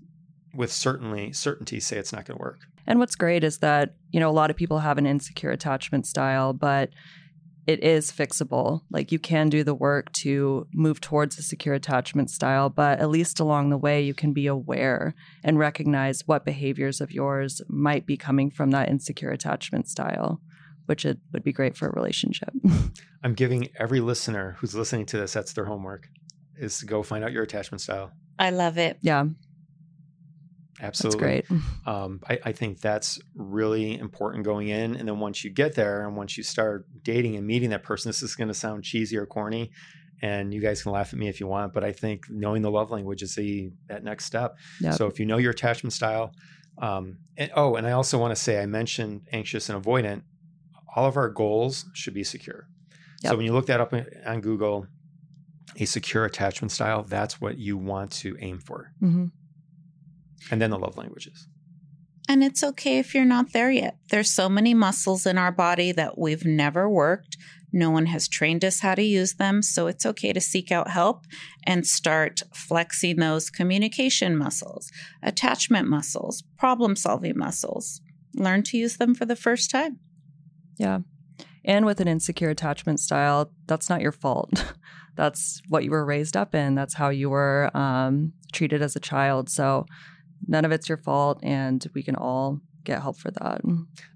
with 0.54 0.72
certainly 0.72 1.32
certainty 1.32 1.80
say 1.80 1.98
it's 1.98 2.12
not 2.12 2.25
going 2.25 2.38
to 2.38 2.42
work. 2.42 2.60
And 2.86 3.00
what's 3.00 3.16
great 3.16 3.44
is 3.44 3.60
that, 3.60 3.96
you 4.12 4.20
know, 4.20 4.30
a 4.30 4.32
lot 4.32 4.50
of 4.50 4.58
people 4.58 4.80
have 4.80 4.98
an 4.98 5.06
insecure 5.06 5.51
attachment 5.51 6.06
style, 6.06 6.54
but 6.54 6.89
it 7.66 7.84
is 7.84 8.12
fixable. 8.12 8.82
Like 8.92 9.12
you 9.12 9.20
can 9.20 9.50
do 9.50 9.63
the 9.63 9.74
work 9.74 10.12
to 10.13 10.68
move 10.74 11.00
towards 11.00 11.38
a 11.38 11.42
secure 11.42 11.75
attachment 11.75 12.30
style, 12.30 12.70
but 12.70 13.00
at 13.00 13.10
least 13.10 13.39
along 13.39 13.70
the 13.70 13.77
way, 13.77 14.01
you 14.01 14.13
can 14.13 14.34
be 14.34 14.48
aware 14.48 15.16
and 15.44 15.60
recognize 15.60 16.24
what 16.25 16.46
behaviors 16.46 17.01
of 17.01 17.12
yours 17.12 17.62
might 17.70 18.06
be 18.06 18.18
coming 18.18 18.51
from 18.51 18.72
that 18.72 18.89
insecure 18.89 19.32
attachment 19.32 19.88
style. 19.88 20.42
which 20.86 21.04
it 21.06 21.20
would 21.34 21.44
be 21.44 21.51
great 21.51 21.75
for 21.75 21.88
a 21.89 21.92
relationship. 21.92 22.50
I'm 23.24 23.34
giving 23.34 23.68
every 23.77 24.00
listener 24.00 24.56
who's 24.60 24.74
listening 24.74 25.06
to 25.08 25.18
this 25.18 25.34
that's 25.34 25.51
their 25.51 25.66
homework 25.66 26.08
is 26.60 26.80
to 26.80 26.86
go 26.86 27.04
find 27.04 27.24
out 27.24 27.32
your 27.32 27.44
attachment 27.44 27.82
style. 27.82 28.12
I 28.40 28.52
love 28.52 28.78
it. 28.78 28.98
yeah, 29.02 29.26
Absolutely. 30.82 31.20
that's 31.20 31.48
great. 31.50 31.62
Um, 31.88 32.20
I, 32.30 32.40
I 32.44 32.52
think 32.52 32.82
that's 32.82 33.18
really 33.34 33.98
important 33.98 34.44
going 34.44 34.68
in. 34.68 34.98
And 34.98 35.08
then 35.08 35.20
once 35.20 35.44
you 35.44 35.50
get 35.50 35.74
there 35.74 36.06
and 36.06 36.18
once 36.18 36.38
you 36.38 36.44
start 36.44 36.86
dating 37.02 37.38
and 37.38 37.48
meeting 37.48 37.70
that 37.70 37.82
person, 37.82 38.10
this 38.10 38.22
is 38.22 38.36
going 38.36 38.50
to 38.50 38.54
sound 38.54 38.84
cheesy 38.84 39.16
or 39.18 39.26
corny. 39.26 39.72
And 40.22 40.54
you 40.54 40.60
guys 40.60 40.84
can 40.84 40.92
laugh 40.92 41.14
at 41.14 41.20
me 41.20 41.30
if 41.30 41.40
you 41.40 41.48
want, 41.48 41.74
but 41.74 41.86
I 41.86 41.94
think 41.94 42.26
knowing 42.30 42.62
the 42.62 42.72
love 42.72 42.92
language 42.92 43.22
is 43.22 43.36
the 43.36 43.72
that 43.88 44.04
next 44.04 44.26
step. 44.26 44.58
Yep. 44.82 44.96
So 44.96 45.06
if 45.06 45.20
you 45.20 45.26
know 45.26 45.38
your 45.38 45.52
attachment 45.52 45.94
style, 45.94 46.34
um, 46.80 47.20
and 47.38 47.52
oh, 47.56 47.76
and 47.76 47.88
I 47.88 47.92
also 47.92 48.18
want 48.18 48.36
to 48.36 48.42
say 48.42 48.62
I 48.62 48.66
mentioned 48.66 49.22
anxious 49.32 49.70
and 49.70 49.82
avoidant. 49.82 50.24
All 50.96 51.06
of 51.06 51.16
our 51.16 51.30
goals 51.30 51.86
should 51.94 52.16
be 52.16 52.24
secure. 52.24 52.68
So 53.24 53.36
when 53.36 53.46
you 53.46 53.54
look 53.54 53.68
that 53.68 53.80
up 53.82 53.94
on 54.26 54.42
Google, 54.42 54.88
a 55.78 55.86
secure 55.86 56.26
attachment 56.26 56.72
style, 56.72 57.04
that's 57.04 57.40
what 57.40 57.58
you 57.58 57.78
want 57.78 58.12
to 58.12 58.36
aim 58.40 58.60
for. 58.60 58.92
hmm 59.00 59.26
And 60.52 60.62
then 60.62 60.72
the 60.72 60.80
love 60.80 60.98
languages. 60.98 61.48
And 62.30 62.44
it's 62.44 62.64
okay 62.64 63.00
if 63.00 63.16
you're 63.16 63.26
not 63.26 63.54
there 63.54 63.72
yet. 63.72 63.98
There's 64.10 64.30
so 64.30 64.50
many 64.50 64.74
muscles 64.74 65.26
in 65.26 65.38
our 65.38 65.52
body 65.52 65.94
that 65.94 66.18
we've 66.18 66.46
never 66.46 66.90
worked. 66.90 67.38
No 67.72 67.90
one 67.90 68.08
has 68.08 68.28
trained 68.28 68.66
us 68.66 68.82
how 68.82 68.96
to 68.96 69.04
use 69.04 69.36
them. 69.36 69.62
So 69.62 69.88
it's 69.88 70.06
okay 70.06 70.34
to 70.34 70.42
seek 70.42 70.72
out 70.72 70.90
help 70.90 71.26
and 71.64 71.88
start 71.88 72.42
flexing 72.54 73.18
those 73.18 73.50
communication 73.50 74.36
muscles, 74.36 74.90
attachment 75.24 75.88
muscles, 75.88 76.44
problem 76.58 76.96
solving 76.96 77.38
muscles. 77.38 78.02
Learn 78.36 78.64
to 78.64 78.78
use 78.78 78.98
them 78.98 79.16
for 79.16 79.26
the 79.26 79.36
first 79.36 79.72
time. 79.72 80.00
Yeah. 80.78 81.00
And 81.68 81.86
with 81.86 82.00
an 82.02 82.08
insecure 82.08 82.50
attachment 82.50 83.00
style, 83.00 83.52
that's 83.68 83.90
not 83.90 84.02
your 84.02 84.12
fault. 84.14 84.74
that's 85.16 85.62
what 85.68 85.84
you 85.84 85.92
were 85.92 86.06
raised 86.06 86.36
up 86.36 86.56
in. 86.56 86.74
That's 86.74 86.96
how 86.96 87.10
you 87.10 87.30
were 87.30 87.70
um, 87.78 88.34
treated 88.54 88.82
as 88.82 88.96
a 88.96 89.00
child. 89.00 89.50
So 89.50 89.86
none 90.48 90.66
of 90.66 90.72
it's 90.72 90.88
your 90.90 90.98
fault. 90.98 91.40
And 91.44 91.86
we 91.94 92.02
can 92.04 92.16
all 92.16 92.62
get 92.86 93.02
help 93.02 93.18
for 93.18 93.32
that. 93.32 93.60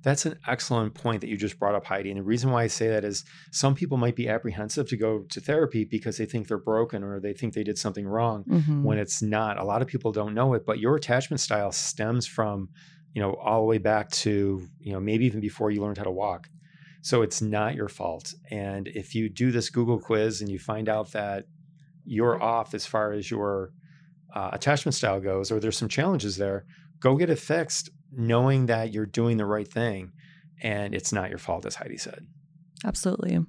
That's 0.02 0.26
an 0.26 0.40
excellent 0.48 0.94
point 0.94 1.20
that 1.22 1.28
you 1.28 1.36
just 1.36 1.60
brought 1.60 1.76
up, 1.76 1.84
Heidi. 1.86 2.10
And 2.10 2.18
the 2.20 2.24
reason 2.24 2.52
why 2.52 2.64
I 2.64 2.68
say 2.68 2.88
that 2.88 3.04
is 3.04 3.26
some 3.52 3.76
people 3.76 3.98
might 3.98 4.16
be 4.16 4.30
apprehensive 4.30 4.88
to 4.88 4.96
go 4.96 5.26
to 5.30 5.42
therapy 5.42 5.84
because 5.84 6.16
they 6.18 6.26
think 6.26 6.48
they're 6.48 6.58
broken 6.58 7.04
or 7.04 7.20
they 7.20 7.34
think 7.34 7.54
they 7.54 7.66
did 7.66 7.78
something 7.78 8.08
wrong 8.08 8.46
Mhm. 8.46 8.84
when 8.84 8.98
it's 8.98 9.22
not. 9.22 9.60
A 9.60 9.66
lot 9.66 9.82
of 9.82 9.90
people 9.90 10.14
don't 10.14 10.34
know 10.34 10.54
it, 10.54 10.66
but 10.66 10.80
your 10.80 10.96
attachment 10.96 11.42
style 11.42 11.74
stems 11.74 12.26
from, 12.26 12.70
you 13.14 13.22
know, 13.22 13.34
all 13.34 13.60
the 13.60 13.68
way 13.68 13.78
back 13.78 14.10
to, 14.12 14.66
you 14.80 14.94
know, 14.94 15.02
maybe 15.02 15.26
even 15.26 15.42
before 15.42 15.70
you 15.70 15.82
learned 15.82 15.98
how 15.98 16.06
to 16.06 16.12
walk. 16.12 16.48
So 17.02 17.24
it's 17.24 17.42
not 17.42 17.76
your 17.76 17.90
fault. 17.90 18.34
And 18.50 18.88
if 18.88 19.16
you 19.16 19.28
do 19.28 19.52
this 19.52 19.70
Google 19.70 20.00
quiz 20.00 20.42
and 20.42 20.50
you 20.50 20.60
find 20.60 20.88
out 20.88 21.12
that 21.14 21.46
you're 22.06 22.42
off 22.42 22.74
as 22.74 22.86
far 22.86 23.12
as 23.12 23.30
your 23.30 23.72
uh, 24.34 24.52
attachment 24.54 24.96
style 24.96 25.20
goes, 25.20 25.52
or 25.52 25.60
there's 25.60 25.78
some 25.78 25.90
challenges 25.90 26.38
there, 26.38 26.66
go 27.00 27.16
get 27.16 27.30
it 27.30 27.40
fixed, 27.40 27.90
knowing 28.12 28.68
that 28.68 28.94
you're 28.94 29.06
doing 29.06 29.38
the 29.38 29.46
right 29.46 29.68
thing 29.68 30.12
and 30.62 30.94
it's 30.94 31.12
not 31.12 31.30
your 31.30 31.40
fault, 31.40 31.66
as 31.66 31.76
Heidi 31.76 31.98
said. 31.98 32.28
Absolutely. 32.86 33.40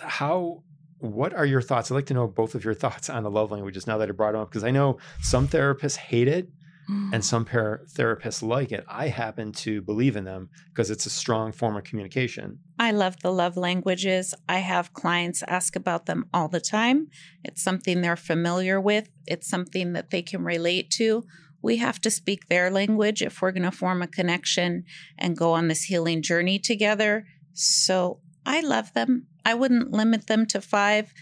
How, 0.00 0.62
what 0.98 1.32
are 1.32 1.46
your 1.46 1.62
thoughts? 1.62 1.90
I'd 1.90 1.94
like 1.94 2.06
to 2.06 2.14
know 2.14 2.26
both 2.26 2.54
of 2.54 2.64
your 2.64 2.74
thoughts 2.82 3.08
on 3.08 3.22
the 3.22 3.30
love 3.30 3.52
languages 3.52 3.86
now 3.86 3.98
that 3.98 4.08
I 4.08 4.12
brought 4.12 4.32
them 4.32 4.42
up, 4.42 4.50
because 4.50 4.64
I 4.64 4.72
know 4.72 4.98
some 5.22 5.46
therapists 5.46 5.96
hate 5.96 6.28
it 6.28 6.48
and 6.88 7.24
some 7.24 7.44
par- 7.44 7.82
therapists 7.88 8.42
like 8.42 8.72
it. 8.72 8.84
I 8.88 9.08
happen 9.08 9.52
to 9.52 9.82
believe 9.82 10.16
in 10.16 10.24
them 10.24 10.50
because 10.68 10.90
it's 10.90 11.06
a 11.06 11.10
strong 11.10 11.52
form 11.52 11.76
of 11.76 11.84
communication. 11.84 12.58
I 12.78 12.92
love 12.92 13.20
the 13.22 13.32
love 13.32 13.56
languages. 13.56 14.34
I 14.48 14.58
have 14.58 14.92
clients 14.92 15.42
ask 15.48 15.74
about 15.74 16.06
them 16.06 16.26
all 16.32 16.48
the 16.48 16.60
time. 16.60 17.08
It's 17.42 17.62
something 17.62 18.00
they're 18.00 18.16
familiar 18.16 18.80
with, 18.80 19.08
it's 19.26 19.48
something 19.48 19.94
that 19.94 20.10
they 20.10 20.22
can 20.22 20.44
relate 20.44 20.90
to. 20.92 21.24
We 21.62 21.78
have 21.78 22.00
to 22.02 22.10
speak 22.10 22.46
their 22.46 22.70
language 22.70 23.22
if 23.22 23.42
we're 23.42 23.50
going 23.50 23.64
to 23.64 23.72
form 23.72 24.02
a 24.02 24.06
connection 24.06 24.84
and 25.18 25.36
go 25.36 25.52
on 25.52 25.68
this 25.68 25.84
healing 25.84 26.22
journey 26.22 26.58
together. 26.58 27.26
So 27.54 28.20
I 28.44 28.60
love 28.60 28.92
them. 28.92 29.26
I 29.44 29.54
wouldn't 29.54 29.90
limit 29.90 30.28
them 30.28 30.46
to 30.46 30.60
five. 30.60 31.12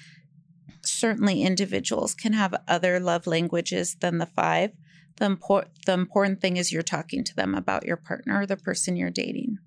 Certainly, 0.82 1.42
individuals 1.42 2.14
can 2.14 2.34
have 2.34 2.54
other 2.68 3.00
love 3.00 3.26
languages 3.26 3.96
than 4.00 4.18
the 4.18 4.26
five. 4.26 4.72
The, 5.16 5.26
impor- 5.26 5.68
the 5.86 5.92
important 5.92 6.40
thing 6.40 6.56
is 6.56 6.72
you're 6.72 6.82
talking 6.82 7.22
to 7.24 7.36
them 7.36 7.54
about 7.54 7.86
your 7.86 7.96
partner 7.96 8.40
or 8.40 8.46
the 8.46 8.56
person 8.56 8.96
you're 8.96 9.10
dating. 9.10 9.58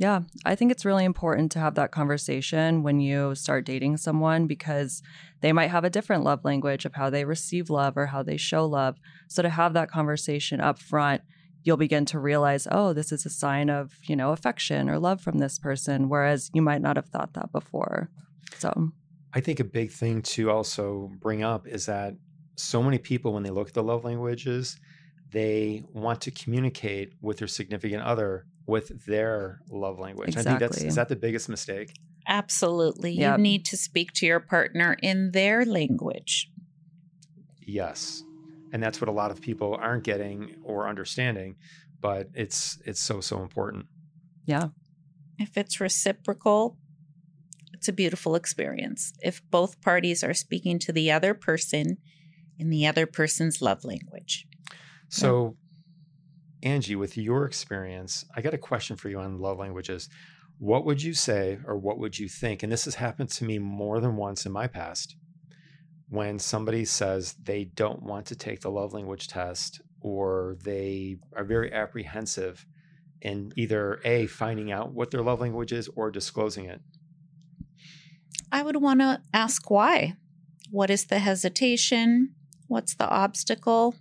Yeah, 0.00 0.20
I 0.46 0.54
think 0.54 0.72
it's 0.72 0.86
really 0.86 1.04
important 1.04 1.52
to 1.52 1.58
have 1.58 1.74
that 1.74 1.90
conversation 1.90 2.82
when 2.82 3.00
you 3.00 3.34
start 3.34 3.66
dating 3.66 3.98
someone 3.98 4.46
because 4.46 5.02
they 5.42 5.52
might 5.52 5.68
have 5.68 5.84
a 5.84 5.90
different 5.90 6.24
love 6.24 6.42
language 6.42 6.86
of 6.86 6.94
how 6.94 7.10
they 7.10 7.26
receive 7.26 7.68
love 7.68 7.98
or 7.98 8.06
how 8.06 8.22
they 8.22 8.38
show 8.38 8.64
love. 8.64 8.96
So 9.28 9.42
to 9.42 9.50
have 9.50 9.74
that 9.74 9.90
conversation 9.90 10.58
up 10.58 10.78
front, 10.78 11.20
you'll 11.64 11.76
begin 11.76 12.06
to 12.06 12.18
realize, 12.18 12.66
oh, 12.70 12.94
this 12.94 13.12
is 13.12 13.26
a 13.26 13.30
sign 13.30 13.68
of, 13.68 13.92
you 14.04 14.16
know, 14.16 14.32
affection 14.32 14.88
or 14.88 14.98
love 14.98 15.20
from 15.20 15.36
this 15.36 15.58
person 15.58 16.08
whereas 16.08 16.50
you 16.54 16.62
might 16.62 16.80
not 16.80 16.96
have 16.96 17.08
thought 17.08 17.34
that 17.34 17.52
before. 17.52 18.08
So, 18.56 18.92
I 19.34 19.40
think 19.40 19.60
a 19.60 19.64
big 19.64 19.92
thing 19.92 20.22
to 20.22 20.50
also 20.50 21.10
bring 21.20 21.42
up 21.44 21.66
is 21.66 21.84
that 21.86 22.14
so 22.60 22.82
many 22.82 22.98
people, 22.98 23.32
when 23.32 23.42
they 23.42 23.50
look 23.50 23.68
at 23.68 23.74
the 23.74 23.82
love 23.82 24.04
languages, 24.04 24.78
they 25.30 25.84
want 25.92 26.20
to 26.22 26.30
communicate 26.30 27.12
with 27.20 27.38
their 27.38 27.48
significant 27.48 28.02
other 28.02 28.46
with 28.66 29.04
their 29.06 29.60
love 29.70 29.98
language. 29.98 30.36
I 30.36 30.42
think 30.42 30.60
that's 30.60 30.78
is 30.78 30.94
that 30.94 31.08
the 31.08 31.16
biggest 31.16 31.48
mistake. 31.48 31.92
Absolutely. 32.28 33.12
Yep. 33.12 33.38
You 33.38 33.42
need 33.42 33.64
to 33.66 33.76
speak 33.76 34.12
to 34.14 34.26
your 34.26 34.40
partner 34.40 34.96
in 35.02 35.32
their 35.32 35.64
language. 35.64 36.50
Yes. 37.60 38.22
And 38.72 38.82
that's 38.82 39.00
what 39.00 39.08
a 39.08 39.12
lot 39.12 39.30
of 39.32 39.40
people 39.40 39.76
aren't 39.80 40.04
getting 40.04 40.56
or 40.62 40.88
understanding, 40.88 41.56
but 42.00 42.28
it's 42.34 42.78
it's 42.84 43.00
so 43.00 43.20
so 43.20 43.42
important. 43.42 43.86
yeah. 44.44 44.68
If 45.38 45.56
it's 45.56 45.80
reciprocal, 45.80 46.76
it's 47.72 47.88
a 47.88 47.94
beautiful 47.94 48.34
experience. 48.34 49.14
If 49.22 49.40
both 49.50 49.80
parties 49.80 50.22
are 50.22 50.34
speaking 50.34 50.78
to 50.80 50.92
the 50.92 51.10
other 51.10 51.32
person 51.32 51.96
in 52.60 52.70
the 52.70 52.86
other 52.86 53.06
person's 53.06 53.62
love 53.62 53.84
language. 53.84 54.46
So 55.08 55.56
Angie, 56.62 56.96
with 56.96 57.16
your 57.16 57.46
experience, 57.46 58.24
I 58.36 58.42
got 58.42 58.54
a 58.54 58.58
question 58.58 58.96
for 58.96 59.08
you 59.08 59.18
on 59.18 59.38
love 59.38 59.58
languages. 59.58 60.08
What 60.58 60.84
would 60.84 61.02
you 61.02 61.14
say 61.14 61.58
or 61.64 61.78
what 61.78 61.98
would 61.98 62.18
you 62.18 62.28
think? 62.28 62.62
And 62.62 62.70
this 62.70 62.84
has 62.84 62.96
happened 62.96 63.30
to 63.30 63.44
me 63.44 63.58
more 63.58 63.98
than 63.98 64.16
once 64.16 64.44
in 64.44 64.52
my 64.52 64.66
past. 64.66 65.16
When 66.10 66.38
somebody 66.38 66.84
says 66.84 67.34
they 67.42 67.64
don't 67.64 68.02
want 68.02 68.26
to 68.26 68.36
take 68.36 68.60
the 68.60 68.70
love 68.70 68.92
language 68.92 69.28
test 69.28 69.80
or 70.02 70.56
they 70.62 71.16
are 71.34 71.44
very 71.44 71.72
apprehensive 71.72 72.66
in 73.22 73.52
either 73.56 74.00
A, 74.04 74.26
finding 74.26 74.70
out 74.70 74.92
what 74.92 75.10
their 75.10 75.22
love 75.22 75.40
language 75.40 75.72
is 75.72 75.88
or 75.94 76.10
disclosing 76.10 76.66
it. 76.66 76.80
I 78.52 78.62
would 78.62 78.76
want 78.76 79.00
to 79.00 79.22
ask 79.32 79.70
why. 79.70 80.16
What 80.70 80.90
is 80.90 81.06
the 81.06 81.18
hesitation? 81.18 82.34
What's 82.70 82.94
the 82.94 83.08
obstacle? 83.08 83.96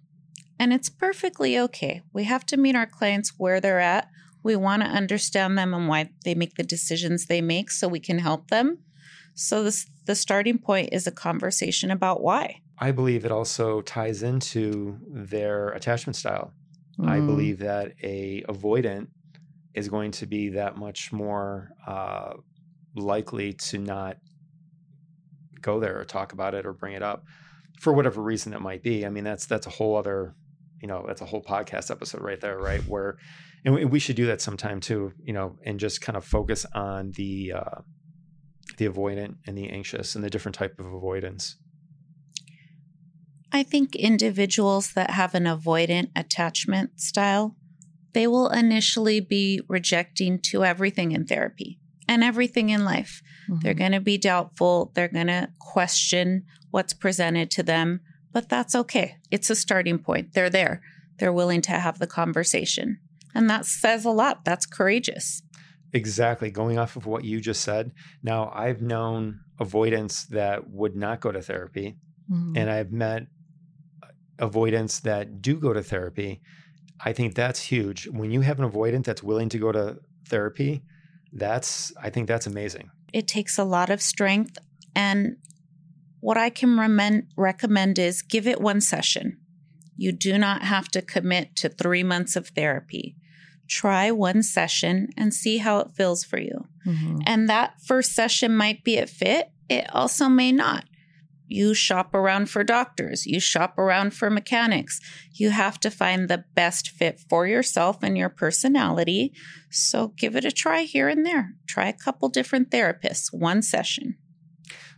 And 0.59 0.71
it's 0.71 0.89
perfectly 0.89 1.57
okay. 1.57 2.03
We 2.13 2.25
have 2.25 2.45
to 2.45 2.55
meet 2.55 2.75
our 2.75 2.85
clients 2.85 3.33
where 3.35 3.59
they're 3.59 3.79
at. 3.79 4.07
We 4.43 4.55
want 4.55 4.83
to 4.83 4.87
understand 4.87 5.57
them 5.57 5.73
and 5.73 5.87
why 5.87 6.11
they 6.23 6.35
make 6.35 6.53
the 6.53 6.61
decisions 6.61 7.25
they 7.25 7.41
make 7.41 7.71
so 7.71 7.87
we 7.87 7.99
can 7.99 8.19
help 8.19 8.49
them. 8.49 8.77
So 9.33 9.63
this 9.63 9.87
the 10.05 10.13
starting 10.13 10.59
point 10.59 10.89
is 10.91 11.07
a 11.07 11.11
conversation 11.11 11.89
about 11.89 12.21
why. 12.21 12.61
I 12.77 12.91
believe 12.91 13.25
it 13.25 13.31
also 13.31 13.81
ties 13.81 14.21
into 14.21 14.99
their 15.11 15.69
attachment 15.69 16.15
style. 16.15 16.53
I 17.03 17.21
Mm. 17.21 17.25
believe 17.25 17.57
that 17.59 17.93
a 18.03 18.43
avoidant 18.43 19.07
is 19.73 19.89
going 19.89 20.11
to 20.11 20.27
be 20.27 20.49
that 20.49 20.77
much 20.77 21.11
more 21.11 21.71
uh, 21.87 22.33
likely 22.95 23.53
to 23.53 23.79
not 23.79 24.17
go 25.59 25.79
there 25.79 25.99
or 25.99 26.05
talk 26.05 26.33
about 26.33 26.53
it 26.53 26.67
or 26.67 26.73
bring 26.73 26.93
it 26.93 27.01
up 27.01 27.25
for 27.79 27.93
whatever 27.93 28.21
reason 28.21 28.53
it 28.53 28.61
might 28.61 28.83
be. 28.83 29.05
I 29.05 29.09
mean, 29.09 29.23
that's 29.23 29.45
that's 29.45 29.67
a 29.67 29.69
whole 29.69 29.95
other, 29.95 30.35
you 30.81 30.87
know, 30.87 31.03
that's 31.07 31.21
a 31.21 31.25
whole 31.25 31.41
podcast 31.41 31.89
episode 31.89 32.21
right 32.21 32.39
there, 32.39 32.57
right? 32.57 32.81
Where, 32.87 33.17
and 33.65 33.73
we, 33.73 33.85
we 33.85 33.99
should 33.99 34.15
do 34.15 34.27
that 34.27 34.41
sometime 34.41 34.79
too, 34.79 35.13
you 35.23 35.33
know, 35.33 35.57
and 35.65 35.79
just 35.79 36.01
kind 36.01 36.17
of 36.17 36.25
focus 36.25 36.65
on 36.73 37.11
the 37.15 37.53
uh, 37.55 37.81
the 38.77 38.87
avoidant 38.87 39.35
and 39.47 39.57
the 39.57 39.69
anxious 39.69 40.15
and 40.15 40.23
the 40.23 40.29
different 40.29 40.55
type 40.55 40.79
of 40.79 40.85
avoidance. 40.85 41.57
I 43.51 43.63
think 43.63 43.95
individuals 43.95 44.93
that 44.93 45.09
have 45.11 45.33
an 45.33 45.45
avoidant 45.45 46.11
attachment 46.15 46.99
style, 46.99 47.55
they 48.13 48.27
will 48.27 48.49
initially 48.49 49.19
be 49.21 49.61
rejecting 49.67 50.39
to 50.51 50.63
everything 50.63 51.13
in 51.13 51.25
therapy 51.25 51.79
and 52.09 52.23
everything 52.23 52.69
in 52.69 52.83
life. 52.83 53.21
Mhm. 53.47 53.61
They're 53.61 53.73
going 53.83 53.91
to 53.93 54.01
be 54.01 54.17
doubtful. 54.17 54.91
They're 54.95 55.07
going 55.19 55.27
to 55.27 55.49
question 55.59 56.43
what's 56.71 56.91
presented 56.93 57.51
to 57.51 57.63
them, 57.63 58.01
but 58.33 58.49
that's 58.49 58.73
okay. 58.75 59.15
It's 59.31 59.49
a 59.51 59.55
starting 59.55 59.99
point. 59.99 60.33
They're 60.33 60.49
there. 60.49 60.81
They're 61.19 61.31
willing 61.41 61.61
to 61.61 61.71
have 61.71 61.99
the 61.99 62.07
conversation. 62.07 62.97
And 63.35 63.47
that 63.49 63.65
says 63.65 64.05
a 64.05 64.09
lot. 64.09 64.43
That's 64.43 64.65
courageous. 64.65 65.43
exactly 65.91 66.51
going 66.51 66.77
off 66.77 66.95
of 66.95 67.07
what 67.07 67.23
you 67.23 67.41
just 67.41 67.61
said. 67.61 67.91
Now, 68.21 68.51
I've 68.53 68.79
known 68.79 69.39
avoidance 69.59 70.25
that 70.25 70.69
would 70.69 70.95
not 70.95 71.19
go 71.19 71.31
to 71.31 71.41
therapy, 71.41 71.97
Mhm. 72.31 72.55
and 72.55 72.69
I've 72.69 72.91
met 72.91 73.25
avoidance 74.37 74.99
that 74.99 75.41
do 75.41 75.59
go 75.59 75.73
to 75.73 75.81
therapy. 75.81 76.41
I 77.03 77.11
think 77.13 77.33
that's 77.33 77.61
huge. 77.63 78.07
When 78.07 78.29
you 78.29 78.41
have 78.41 78.59
an 78.59 78.69
avoidant 78.69 79.03
that's 79.05 79.23
willing 79.23 79.49
to 79.49 79.57
go 79.57 79.71
to 79.71 79.97
therapy, 80.27 80.83
that's 81.33 81.91
I 82.01 82.09
think 82.09 82.27
that's 82.27 82.47
amazing. 82.47 82.91
It 83.13 83.27
takes 83.27 83.57
a 83.57 83.63
lot 83.63 83.89
of 83.89 84.01
strength. 84.01 84.57
And 84.95 85.37
what 86.19 86.37
I 86.37 86.49
can 86.49 86.77
remen- 86.77 87.27
recommend 87.37 87.97
is 87.97 88.21
give 88.21 88.47
it 88.47 88.61
one 88.61 88.81
session. 88.81 89.37
You 89.95 90.11
do 90.11 90.37
not 90.37 90.63
have 90.63 90.87
to 90.89 91.01
commit 91.01 91.55
to 91.57 91.69
three 91.69 92.03
months 92.03 92.35
of 92.35 92.47
therapy. 92.49 93.15
Try 93.67 94.11
one 94.11 94.43
session 94.43 95.09
and 95.17 95.33
see 95.33 95.57
how 95.57 95.79
it 95.79 95.91
feels 95.91 96.23
for 96.23 96.39
you. 96.39 96.67
Mhm. 96.85 97.21
And 97.25 97.49
that 97.49 97.81
first 97.81 98.13
session 98.13 98.55
might 98.55 98.83
be 98.83 98.97
a 98.97 99.05
fit, 99.05 99.51
it 99.69 99.93
also 99.93 100.27
may 100.27 100.51
not. 100.51 100.85
You 101.51 101.73
shop 101.73 102.13
around 102.13 102.49
for 102.49 102.63
doctors, 102.63 103.25
you 103.25 103.39
shop 103.39 103.77
around 103.77 104.13
for 104.13 104.29
mechanics. 104.29 104.99
You 105.33 105.49
have 105.49 105.79
to 105.81 105.89
find 105.89 106.29
the 106.29 106.45
best 106.53 106.89
fit 106.91 107.19
for 107.29 107.47
yourself 107.47 107.97
and 108.03 108.15
your 108.17 108.29
personality. 108.29 109.33
So 109.71 110.09
give 110.15 110.35
it 110.35 110.45
a 110.45 110.51
try 110.51 110.83
here 110.83 111.09
and 111.09 111.25
there. 111.25 111.55
Try 111.67 111.87
a 111.87 111.93
couple 111.93 112.29
different 112.29 112.69
therapists, 112.69 113.33
one 113.33 113.61
session. 113.63 114.17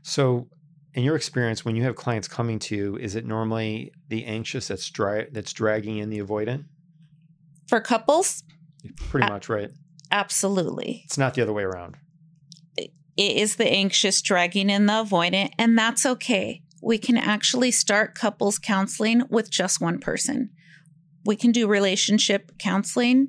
So, 0.03 0.49
in 0.93 1.03
your 1.03 1.15
experience, 1.15 1.63
when 1.63 1.77
you 1.77 1.83
have 1.83 1.95
clients 1.95 2.27
coming 2.27 2.59
to 2.59 2.75
you, 2.75 2.97
is 2.97 3.15
it 3.15 3.25
normally 3.25 3.93
the 4.09 4.25
anxious 4.25 4.67
that's 4.67 4.89
dra- 4.89 5.31
that's 5.31 5.53
dragging 5.53 5.99
in 5.99 6.09
the 6.09 6.19
avoidant? 6.19 6.65
For 7.69 7.79
couples, 7.79 8.43
Pretty 9.09 9.25
Uh, 9.27 9.29
much, 9.29 9.47
right? 9.47 9.69
absolutely. 10.11 11.03
It's 11.05 11.17
not 11.17 11.33
the 11.33 11.41
other 11.41 11.53
way 11.53 11.63
around. 11.63 11.95
It 13.21 13.37
is 13.37 13.57
the 13.57 13.71
anxious 13.71 14.19
dragging 14.19 14.71
in 14.71 14.87
the 14.87 14.93
avoidant, 14.93 15.51
and 15.59 15.77
that's 15.77 16.07
okay. 16.07 16.63
We 16.81 16.97
can 16.97 17.17
actually 17.17 17.69
start 17.69 18.15
couples 18.15 18.57
counseling 18.57 19.21
with 19.29 19.51
just 19.51 19.79
one 19.79 19.99
person. 19.99 20.49
We 21.23 21.35
can 21.35 21.51
do 21.51 21.67
relationship 21.67 22.53
counseling 22.57 23.27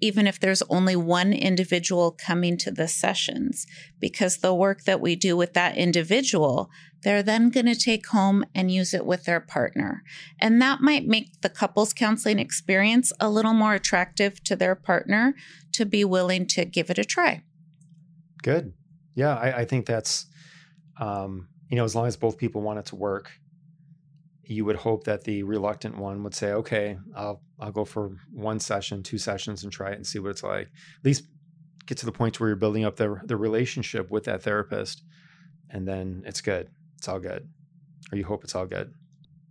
even 0.00 0.26
if 0.26 0.40
there's 0.40 0.62
only 0.70 0.96
one 0.96 1.34
individual 1.34 2.10
coming 2.10 2.56
to 2.58 2.70
the 2.70 2.88
sessions, 2.88 3.66
because 4.00 4.38
the 4.38 4.54
work 4.54 4.84
that 4.84 5.02
we 5.02 5.14
do 5.14 5.36
with 5.36 5.52
that 5.52 5.76
individual, 5.76 6.70
they're 7.02 7.22
then 7.22 7.50
going 7.50 7.66
to 7.66 7.74
take 7.74 8.06
home 8.06 8.46
and 8.54 8.70
use 8.70 8.94
it 8.94 9.04
with 9.04 9.24
their 9.24 9.40
partner. 9.40 10.02
And 10.40 10.60
that 10.62 10.80
might 10.80 11.06
make 11.06 11.42
the 11.42 11.50
couples 11.50 11.92
counseling 11.92 12.38
experience 12.38 13.12
a 13.20 13.28
little 13.28 13.52
more 13.52 13.74
attractive 13.74 14.42
to 14.44 14.56
their 14.56 14.74
partner 14.74 15.34
to 15.72 15.84
be 15.84 16.02
willing 16.02 16.46
to 16.48 16.64
give 16.64 16.88
it 16.88 16.98
a 16.98 17.04
try. 17.04 17.42
Good. 18.42 18.72
Yeah, 19.14 19.34
I, 19.36 19.58
I 19.58 19.64
think 19.64 19.86
that's, 19.86 20.26
um, 20.98 21.48
you 21.68 21.76
know, 21.76 21.84
as 21.84 21.94
long 21.94 22.06
as 22.06 22.16
both 22.16 22.36
people 22.36 22.62
want 22.62 22.78
it 22.78 22.86
to 22.86 22.96
work, 22.96 23.30
you 24.46 24.64
would 24.64 24.76
hope 24.76 25.04
that 25.04 25.24
the 25.24 25.42
reluctant 25.42 25.96
one 25.96 26.22
would 26.22 26.34
say, 26.34 26.52
"Okay, 26.52 26.98
I'll 27.16 27.42
I'll 27.58 27.72
go 27.72 27.84
for 27.84 28.16
one 28.32 28.60
session, 28.60 29.02
two 29.02 29.18
sessions, 29.18 29.62
and 29.64 29.72
try 29.72 29.90
it 29.90 29.94
and 29.94 30.06
see 30.06 30.18
what 30.18 30.30
it's 30.30 30.42
like." 30.42 30.66
At 30.66 31.04
least 31.04 31.24
get 31.86 31.98
to 31.98 32.06
the 32.06 32.12
point 32.12 32.38
where 32.40 32.48
you're 32.48 32.56
building 32.56 32.84
up 32.84 32.96
the 32.96 33.20
the 33.24 33.36
relationship 33.36 34.10
with 34.10 34.24
that 34.24 34.42
therapist, 34.42 35.02
and 35.70 35.86
then 35.88 36.22
it's 36.26 36.40
good. 36.40 36.68
It's 36.98 37.08
all 37.08 37.20
good, 37.20 37.48
or 38.12 38.18
you 38.18 38.24
hope 38.24 38.44
it's 38.44 38.54
all 38.54 38.66
good. 38.66 38.92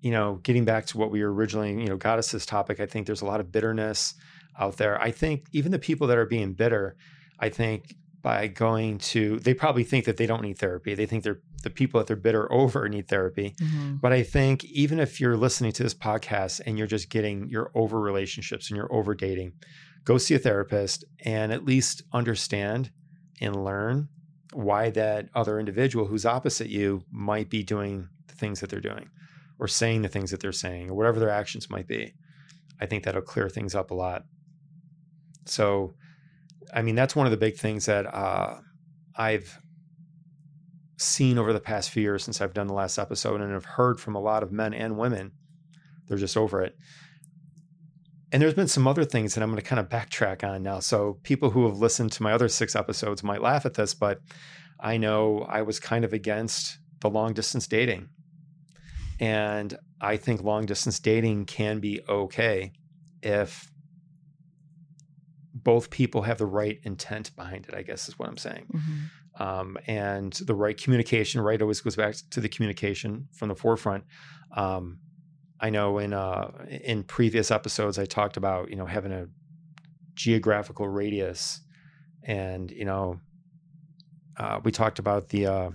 You 0.02 0.12
know, 0.12 0.36
getting 0.44 0.66
back 0.66 0.86
to 0.88 0.98
what 0.98 1.12
we 1.12 1.24
were 1.24 1.34
originally, 1.34 1.72
you 1.72 1.88
know, 1.88 1.98
got 1.98 2.20
us 2.20 2.32
this 2.32 2.46
topic. 2.46 2.80
I 2.80 2.86
think 2.86 3.06
there's 3.08 3.22
a 3.22 3.26
lot 3.26 3.40
of 3.40 3.52
bitterness 3.52 4.14
out 4.60 4.78
there. 4.78 5.02
I 5.02 5.12
think 5.12 5.48
even 5.54 5.72
the 5.72 5.80
people 5.80 6.08
that 6.08 6.18
are 6.18 6.26
being 6.26 6.54
bitter, 6.54 6.96
I 7.40 7.50
think 7.50 7.96
by 8.24 8.48
going 8.48 8.98
to 8.98 9.38
they 9.40 9.54
probably 9.54 9.84
think 9.84 10.06
that 10.06 10.18
they 10.18 10.26
don't 10.26 10.42
need 10.42 10.58
therapy. 10.58 10.96
They 10.96 11.06
think 11.06 11.24
they're 11.24 11.42
the 11.62 11.70
people 11.70 12.00
that 12.00 12.08
they're 12.08 12.16
bitter 12.16 12.52
over 12.62 12.90
need 12.90 13.08
therapy. 13.08 13.54
Mhm. 13.62 14.02
But 14.02 14.14
I 14.14 14.24
think 14.24 14.64
even 14.66 15.00
if 15.00 15.20
you're 15.20 15.38
listening 15.38 15.74
to 15.74 15.84
this 15.84 15.94
podcast 15.94 16.62
and 16.66 16.78
you're 16.78 16.88
just 16.88 17.10
getting 17.10 17.50
you're 17.50 17.72
over 17.76 18.00
relationships 18.00 18.70
and 18.70 18.78
you're 18.78 18.92
over 18.92 19.14
dating, 19.14 19.54
go 20.06 20.18
see 20.18 20.34
a 20.34 20.40
therapist 20.40 21.06
and 21.24 21.52
at 21.52 21.66
least 21.66 22.02
understand 22.12 22.90
and 23.40 23.64
learn 23.64 24.08
why 24.54 24.90
that 24.92 25.28
other 25.36 25.60
individual 25.60 26.06
who's 26.06 26.26
opposite 26.26 26.70
you 26.70 27.04
might 27.12 27.50
be 27.50 27.62
doing 27.64 28.08
the 28.28 28.36
things 28.36 28.60
that 28.62 28.70
they're 28.70 28.80
doing 28.80 29.10
or 29.60 29.68
saying 29.68 30.02
the 30.02 30.08
things 30.10 30.32
that 30.32 30.40
they're 30.40 30.52
saying 30.52 30.90
or 30.90 30.94
whatever 30.96 31.20
their 31.20 31.30
actions 31.30 31.70
might 31.70 31.88
be. 31.88 32.14
I 32.80 32.86
think 32.86 33.04
that'll 33.04 33.22
clear 33.22 33.50
things 33.50 33.76
up 33.76 33.92
a 33.92 33.96
lot. 33.96 34.24
So, 35.46 35.94
I 36.74 36.82
mean, 36.82 36.96
that's 36.96 37.16
one 37.16 37.28
of 37.28 37.32
the 37.32 37.38
big 37.38 37.58
things 37.58 37.86
that 37.86 38.06
uh, 38.06 38.58
I've 39.16 39.60
seen 40.98 41.38
over 41.38 41.54
the 41.54 41.60
past 41.60 41.90
few 41.90 42.02
years 42.04 42.24
since 42.24 42.42
I've 42.42 42.54
done 42.54 42.68
the 42.68 42.74
last 42.74 42.98
episode 42.98 43.42
and 43.42 43.54
have 43.54 43.66
heard 43.66 44.00
from 44.00 44.16
a 44.16 44.20
lot 44.20 44.44
of 44.44 44.52
men 44.52 44.74
and 44.74 44.98
women. 44.98 45.32
They're 46.08 46.18
just 46.18 46.38
over 46.38 46.62
it. 46.62 46.76
And 48.32 48.42
there's 48.42 48.56
been 48.56 48.68
some 48.68 48.88
other 48.88 49.06
things 49.06 49.36
that 49.36 49.44
I'm 49.44 49.52
going 49.52 49.62
to 49.62 49.68
kind 49.68 49.80
of 49.80 49.90
backtrack 49.90 50.44
on 50.44 50.64
now. 50.64 50.80
So 50.80 51.20
people 51.22 51.52
who 51.52 51.68
have 51.68 51.78
listened 51.78 52.12
to 52.14 52.24
my 52.24 52.34
other 52.34 52.50
six 52.50 52.76
episodes 52.76 53.24
might 53.24 53.44
laugh 53.44 53.66
at 53.66 53.76
this, 53.76 53.94
but 53.94 54.20
I 54.80 54.98
know 54.98 55.46
I 55.48 55.62
was 55.62 55.80
kind 55.80 56.04
of 56.04 56.14
against 56.14 56.80
the 57.02 57.10
long 57.10 57.34
distance 57.34 57.68
dating. 57.68 58.10
And 59.20 59.78
I 60.02 60.18
think 60.18 60.42
long 60.42 60.66
distance 60.66 61.00
dating 61.00 61.46
can 61.46 61.80
be 61.80 62.02
okay 62.10 62.72
if 63.22 63.72
both 65.64 65.90
people 65.90 66.22
have 66.24 66.38
the 66.38 66.46
right 66.46 66.80
intent 66.84 67.36
behind 67.36 67.66
it, 67.68 67.74
I 67.74 67.82
guess 67.84 68.08
is 68.10 68.18
what 68.20 68.28
I'm 68.30 68.38
saying 68.38 68.66
Mhm. 68.74 69.42
um, 69.42 69.78
and 69.88 70.34
the 70.34 70.56
right 70.56 70.78
communication. 70.84 71.42
Right, 71.42 71.62
always 71.62 71.82
goes 71.82 71.96
back 71.96 72.16
to 72.32 72.40
the 72.42 72.50
communication 72.50 73.28
from 73.32 73.50
the 73.50 73.56
forefront. 73.56 74.04
Um, 74.56 75.00
I 75.60 75.70
know 75.70 75.98
in 76.00 76.14
uh, 76.14 76.52
in 76.70 77.04
previous 77.04 77.50
episodes 77.52 77.98
I 77.98 78.06
talked 78.06 78.38
about 78.38 78.70
you 78.70 78.76
know 78.76 78.86
having 78.86 79.12
a 79.12 79.28
geographical 80.16 80.88
radius, 80.88 81.62
and 82.24 82.70
you 82.72 82.86
know 82.86 83.20
uh, 84.38 84.60
we 84.64 84.72
talked 84.72 85.00
about 85.00 85.30
the 85.30 85.46
uh, 85.48 85.70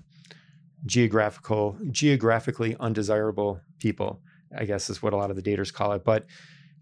geographical 0.87 1.77
geographically 1.91 2.77
undesirable 2.79 3.61
people. 3.79 4.21
I 4.57 4.65
guess 4.65 4.89
is 4.89 5.03
what 5.03 5.13
a 5.13 5.17
lot 5.17 5.31
of 5.31 5.37
the 5.37 5.43
daters 5.43 5.73
call 5.73 5.93
it. 5.93 6.05
But 6.05 6.27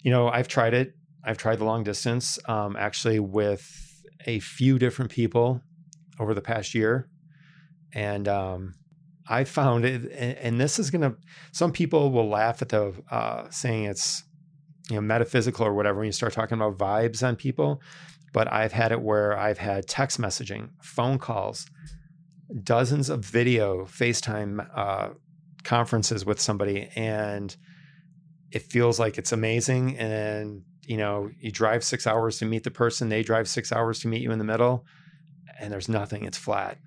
you 0.02 0.10
know 0.10 0.28
I've 0.28 0.48
tried 0.48 0.74
it. 0.74 0.94
I've 1.26 1.38
tried 1.38 1.58
the 1.58 1.64
long 1.64 1.82
distance 1.82 2.38
um, 2.48 2.76
actually 2.78 3.18
with 3.18 4.02
a 4.26 4.38
few 4.38 4.78
different 4.78 5.10
people 5.10 5.60
over 6.20 6.34
the 6.34 6.40
past 6.40 6.72
year. 6.72 7.08
And 7.92 8.28
um, 8.28 8.74
I 9.28 9.42
found 9.44 9.84
it, 9.84 10.12
and, 10.12 10.60
this 10.60 10.78
is 10.78 10.90
going 10.90 11.02
to, 11.02 11.16
some 11.52 11.72
people 11.72 12.12
will 12.12 12.28
laugh 12.28 12.62
at 12.62 12.68
the 12.68 12.94
uh, 13.10 13.50
saying 13.50 13.84
it's, 13.84 14.22
you 14.88 14.96
know, 14.96 15.02
metaphysical 15.02 15.66
or 15.66 15.74
whatever 15.74 15.98
when 15.98 16.06
you 16.06 16.12
start 16.12 16.32
talking 16.32 16.56
about 16.56 16.78
vibes 16.78 17.26
on 17.26 17.34
people. 17.34 17.80
But 18.32 18.52
I've 18.52 18.72
had 18.72 18.92
it 18.92 19.00
where 19.00 19.36
I've 19.36 19.58
had 19.58 19.88
text 19.88 20.20
messaging, 20.20 20.70
phone 20.80 21.18
calls, 21.18 21.66
dozens 22.62 23.08
of 23.08 23.24
video 23.24 23.84
FaceTime 23.86 24.68
uh, 24.74 25.08
conferences 25.64 26.24
with 26.24 26.40
somebody, 26.40 26.88
and 26.94 27.56
it 28.52 28.62
feels 28.62 29.00
like 29.00 29.18
it's 29.18 29.32
amazing. 29.32 29.96
And, 29.96 30.62
you 30.86 30.96
know, 30.96 31.30
you 31.40 31.50
drive 31.50 31.82
six 31.84 32.06
hours 32.06 32.38
to 32.38 32.44
meet 32.44 32.64
the 32.64 32.70
person, 32.70 33.08
they 33.08 33.22
drive 33.22 33.48
six 33.48 33.72
hours 33.72 34.00
to 34.00 34.08
meet 34.08 34.22
you 34.22 34.30
in 34.32 34.38
the 34.38 34.44
middle 34.44 34.84
and 35.58 35.72
there's 35.72 35.88
nothing. 35.88 36.24
It's 36.24 36.38
flat. 36.38 36.78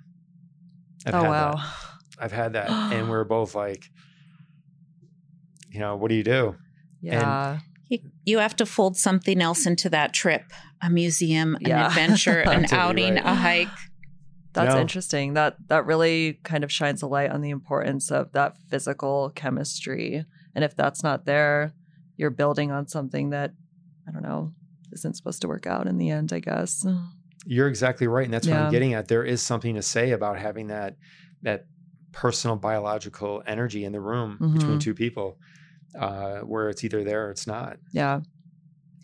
I've 1.06 1.16
oh 1.16 1.22
had 1.22 1.30
wow. 1.30 1.52
that. 1.56 2.24
I've 2.24 2.32
had 2.32 2.54
that, 2.54 2.70
and 2.70 3.10
we're 3.10 3.24
both 3.24 3.56
like, 3.56 3.86
you 5.70 5.80
know, 5.80 5.96
what 5.96 6.10
do 6.10 6.16
you 6.16 6.24
do? 6.24 6.56
Yeah. 7.02 7.60
You, 7.88 8.00
you 8.26 8.38
have 8.40 8.56
to 8.58 8.66
fold 8.66 8.98
something 8.98 9.42
else 9.42 9.66
into 9.66 9.90
that 9.90 10.14
trip 10.14 10.44
a 10.82 10.90
museum, 10.90 11.56
an 11.56 11.62
Yeah. 11.68 11.88
adventure, 11.88 12.40
an 12.42 12.66
outing, 12.72 13.16
right. 13.16 13.26
a 13.26 13.34
hike. 13.36 13.68
That's 14.54 14.76
No. 14.76 14.82
interesting. 14.82 15.34
That 15.36 15.56
that 15.68 15.86
really 15.86 16.40
kind 16.44 16.64
of 16.64 16.72
shines 16.72 17.02
a 17.02 17.08
light 17.08 17.32
on 17.32 17.42
the 17.42 17.52
importance 17.52 18.12
of 18.12 18.32
that 18.34 18.58
physical 18.70 19.32
chemistry. 19.36 20.26
And 20.56 20.64
if 20.64 20.76
that's 20.76 21.04
not 21.04 21.26
there, 21.26 21.74
you're 22.18 22.32
building 22.32 22.72
on 22.72 22.88
something 22.88 23.30
that 23.30 23.54
I 24.10 24.12
don't 24.12 24.24
know 24.24 24.52
isn't 24.92 25.16
supposed 25.16 25.42
to 25.44 25.48
work 25.48 25.68
out 25.68 25.86
in 25.88 25.98
the 26.00 26.10
end. 26.10 26.34
I 26.34 26.40
guess. 26.40 26.84
You're 27.46 27.68
exactly 27.68 28.08
right, 28.08 28.26
and 28.26 28.34
that's 28.34 28.48
what 28.48 28.58
I'm 28.58 28.72
getting 28.72 28.94
at. 28.96 29.08
There 29.08 29.24
is 29.24 29.42
something 29.42 29.76
to 29.76 29.82
say 29.82 30.12
about 30.12 30.38
having 30.40 30.68
that 30.68 30.96
that 31.44 31.66
personal 32.12 32.56
biological 32.56 33.44
energy 33.46 33.86
in 33.86 33.92
the 33.92 34.02
room 34.02 34.38
between 34.54 34.78
Mhm. 34.78 34.82
two 34.82 34.94
people, 34.96 35.38
uh, 35.98 36.40
where 36.40 36.70
it's 36.70 36.84
either 36.84 37.04
there 37.04 37.28
or 37.28 37.32
it's 37.32 37.46
not, 37.48 37.78
Yeah. 37.94 38.22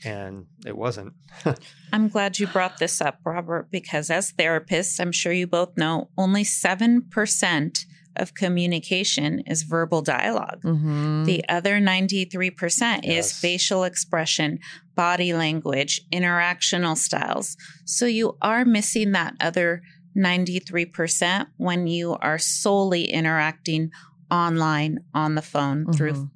and 0.04 0.48
it 0.66 0.76
wasn't. 0.76 1.14
I'm 1.94 2.10
glad 2.10 2.40
you 2.40 2.48
brought 2.48 2.80
this 2.80 3.00
up, 3.02 3.20
Robert, 3.24 3.70
because 3.72 4.10
as 4.10 4.34
therapists, 4.34 5.00
I'm 5.00 5.12
sure 5.12 5.32
you 5.32 5.46
both 5.48 5.78
know 5.78 6.10
only 6.18 6.44
7% 6.44 7.86
of 8.16 8.34
communication 8.34 9.40
is 9.48 9.64
verbal 9.64 10.02
dialog 10.02 10.62
Mhm. 10.64 11.26
The 11.26 11.44
other 11.50 11.80
93% 11.80 13.04
Yes. 13.06 13.32
is 13.32 13.38
facial 13.38 13.84
expression, 13.84 14.60
body 14.96 15.34
language, 15.34 16.02
interactional 16.12 16.98
styles. 16.98 17.58
So 17.86 18.06
you 18.06 18.38
are 18.42 18.66
missing 18.66 19.12
that 19.12 19.34
other 19.40 19.82
93% 20.16 21.50
when 21.58 21.88
you 21.88 22.14
are 22.16 22.38
solely 22.38 23.06
interacting 23.06 23.92
online 24.32 25.00
on 25.14 25.36
the 25.36 25.42
phone 25.42 25.92
through 25.94 26.14
Mhm. 26.14 26.30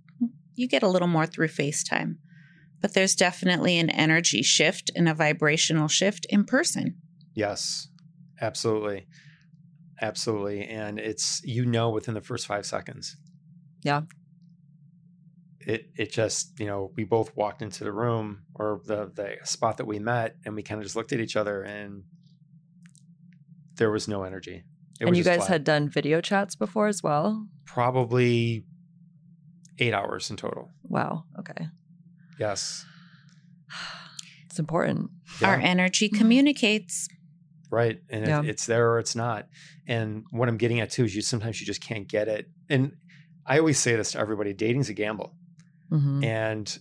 you 0.55 0.67
get 0.67 0.83
a 0.83 0.89
little 0.89 1.07
more 1.07 1.25
through 1.25 1.47
FaceTime. 1.47 2.17
But 2.81 2.93
there's 2.93 3.15
definitely 3.15 3.77
an 3.77 3.89
energy 3.89 4.41
shift 4.41 4.91
and 4.93 5.07
a 5.07 5.13
vibrational 5.13 5.87
shift 5.87 6.25
in 6.25 6.43
person. 6.43 6.95
Yes, 7.33 7.87
absolutely. 8.41 9.07
Absolutely. 10.01 10.65
And 10.65 10.99
it's, 10.99 11.41
you 11.43 11.65
know, 11.65 11.89
within 11.89 12.13
the 12.13 12.21
first 12.21 12.47
five 12.47 12.65
seconds. 12.65 13.17
Yeah. 13.83 14.01
It, 15.61 15.89
it 15.97 16.11
just, 16.11 16.57
you 16.59 16.65
know, 16.65 16.91
we 16.95 17.03
both 17.03 17.35
walked 17.35 17.61
into 17.61 17.83
the 17.83 17.91
room 17.91 18.43
or 18.55 18.81
the, 18.85 19.11
the 19.13 19.35
spot 19.43 19.77
that 19.77 19.85
we 19.85 19.99
met 19.99 20.35
and 20.45 20.55
we 20.55 20.63
kind 20.63 20.79
of 20.79 20.85
just 20.85 20.95
looked 20.95 21.11
at 21.11 21.19
each 21.19 21.35
other 21.35 21.61
and 21.63 22.03
there 23.75 23.91
was 23.91 24.07
no 24.07 24.23
energy. 24.23 24.63
It 24.99 25.03
and 25.03 25.09
was 25.09 25.17
you 25.17 25.23
guys 25.23 25.37
flat. 25.39 25.49
had 25.49 25.63
done 25.63 25.89
video 25.89 26.21
chats 26.21 26.55
before 26.55 26.87
as 26.87 27.03
well? 27.03 27.47
probably 27.65 28.65
eight 29.77 29.93
hours 29.93 30.31
in 30.31 30.35
total. 30.37 30.69
Wow. 30.83 31.23
Okay. 31.39 31.67
Yes. 32.39 32.83
It's 34.47 34.57
important. 34.57 35.11
Our 35.43 35.55
energy 35.55 36.09
Mhm. 36.09 36.17
communicates. 36.17 37.07
Right 37.71 37.99
and 38.09 38.25
it- 38.25 38.49
it's 38.49 38.65
there 38.65 38.91
or 38.91 38.99
it's 38.99 39.15
not 39.15 39.47
and 39.87 40.23
what 40.31 40.49
i'm 40.49 40.57
getting 40.57 40.79
at 40.79 40.89
too 40.89 41.03
is 41.05 41.15
you 41.15 41.21
sometimes 41.21 41.59
you 41.59 41.65
just 41.67 41.81
can't 41.81 42.07
get 42.07 42.27
it 42.27 42.47
and 42.69 42.91
i 43.45 43.57
always 43.59 43.77
say 43.79 43.95
this 43.95 44.11
to 44.13 44.19
everybody 44.19 44.53
dating's 44.53 44.89
a 44.89 44.93
gamble 44.93 45.35
Mhm. 45.91 46.23
and 46.23 46.79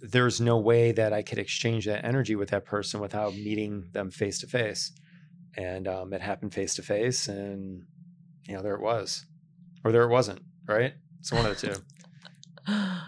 there's 0.00 0.40
no 0.40 0.58
way 0.58 0.92
that 0.92 1.12
i 1.12 1.22
could 1.22 1.38
exchange 1.38 1.86
that 1.86 2.04
energy 2.04 2.34
with 2.36 2.50
that 2.50 2.64
person 2.64 3.00
without 3.00 3.34
meeting 3.34 3.88
them 3.92 4.10
face 4.10 4.38
to 4.40 4.46
face 4.46 4.92
and 5.56 5.88
um, 5.88 6.12
it 6.12 6.20
happened 6.20 6.52
face 6.52 6.74
to 6.74 6.82
face 6.82 7.28
and 7.28 7.84
you 8.46 8.54
know 8.54 8.62
there 8.62 8.74
it 8.74 8.82
was 8.82 9.24
or 9.84 9.92
there 9.92 10.02
it 10.02 10.08
wasn't 10.10 10.40
right? 10.68 10.94
So 11.22 11.36
one 11.36 11.46
of 11.46 11.58
the 11.60 11.68
two. 11.68 11.82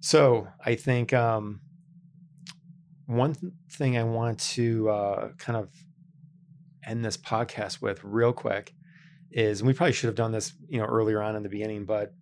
So 0.00 0.48
I 0.64 0.74
think 0.76 1.12
um, 1.12 1.60
one 3.06 3.34
th- 3.34 3.52
thing 3.72 3.98
I 3.98 4.04
want 4.04 4.38
to 4.54 4.88
uh, 4.90 5.28
kind 5.38 5.56
of 5.56 5.68
end 6.88 7.04
this 7.04 7.16
podcast 7.16 7.82
with 7.82 8.02
real 8.02 8.32
quick 8.32 8.74
is, 9.30 9.62
we 9.62 9.74
probably 9.74 9.92
should 9.92 10.08
have 10.08 10.16
done 10.16 10.32
this, 10.32 10.54
you 10.68 10.78
know, 10.78 10.86
earlier 10.86 11.22
on 11.22 11.36
in 11.36 11.42
the 11.42 11.48
beginning, 11.48 11.84
but 11.84 12.14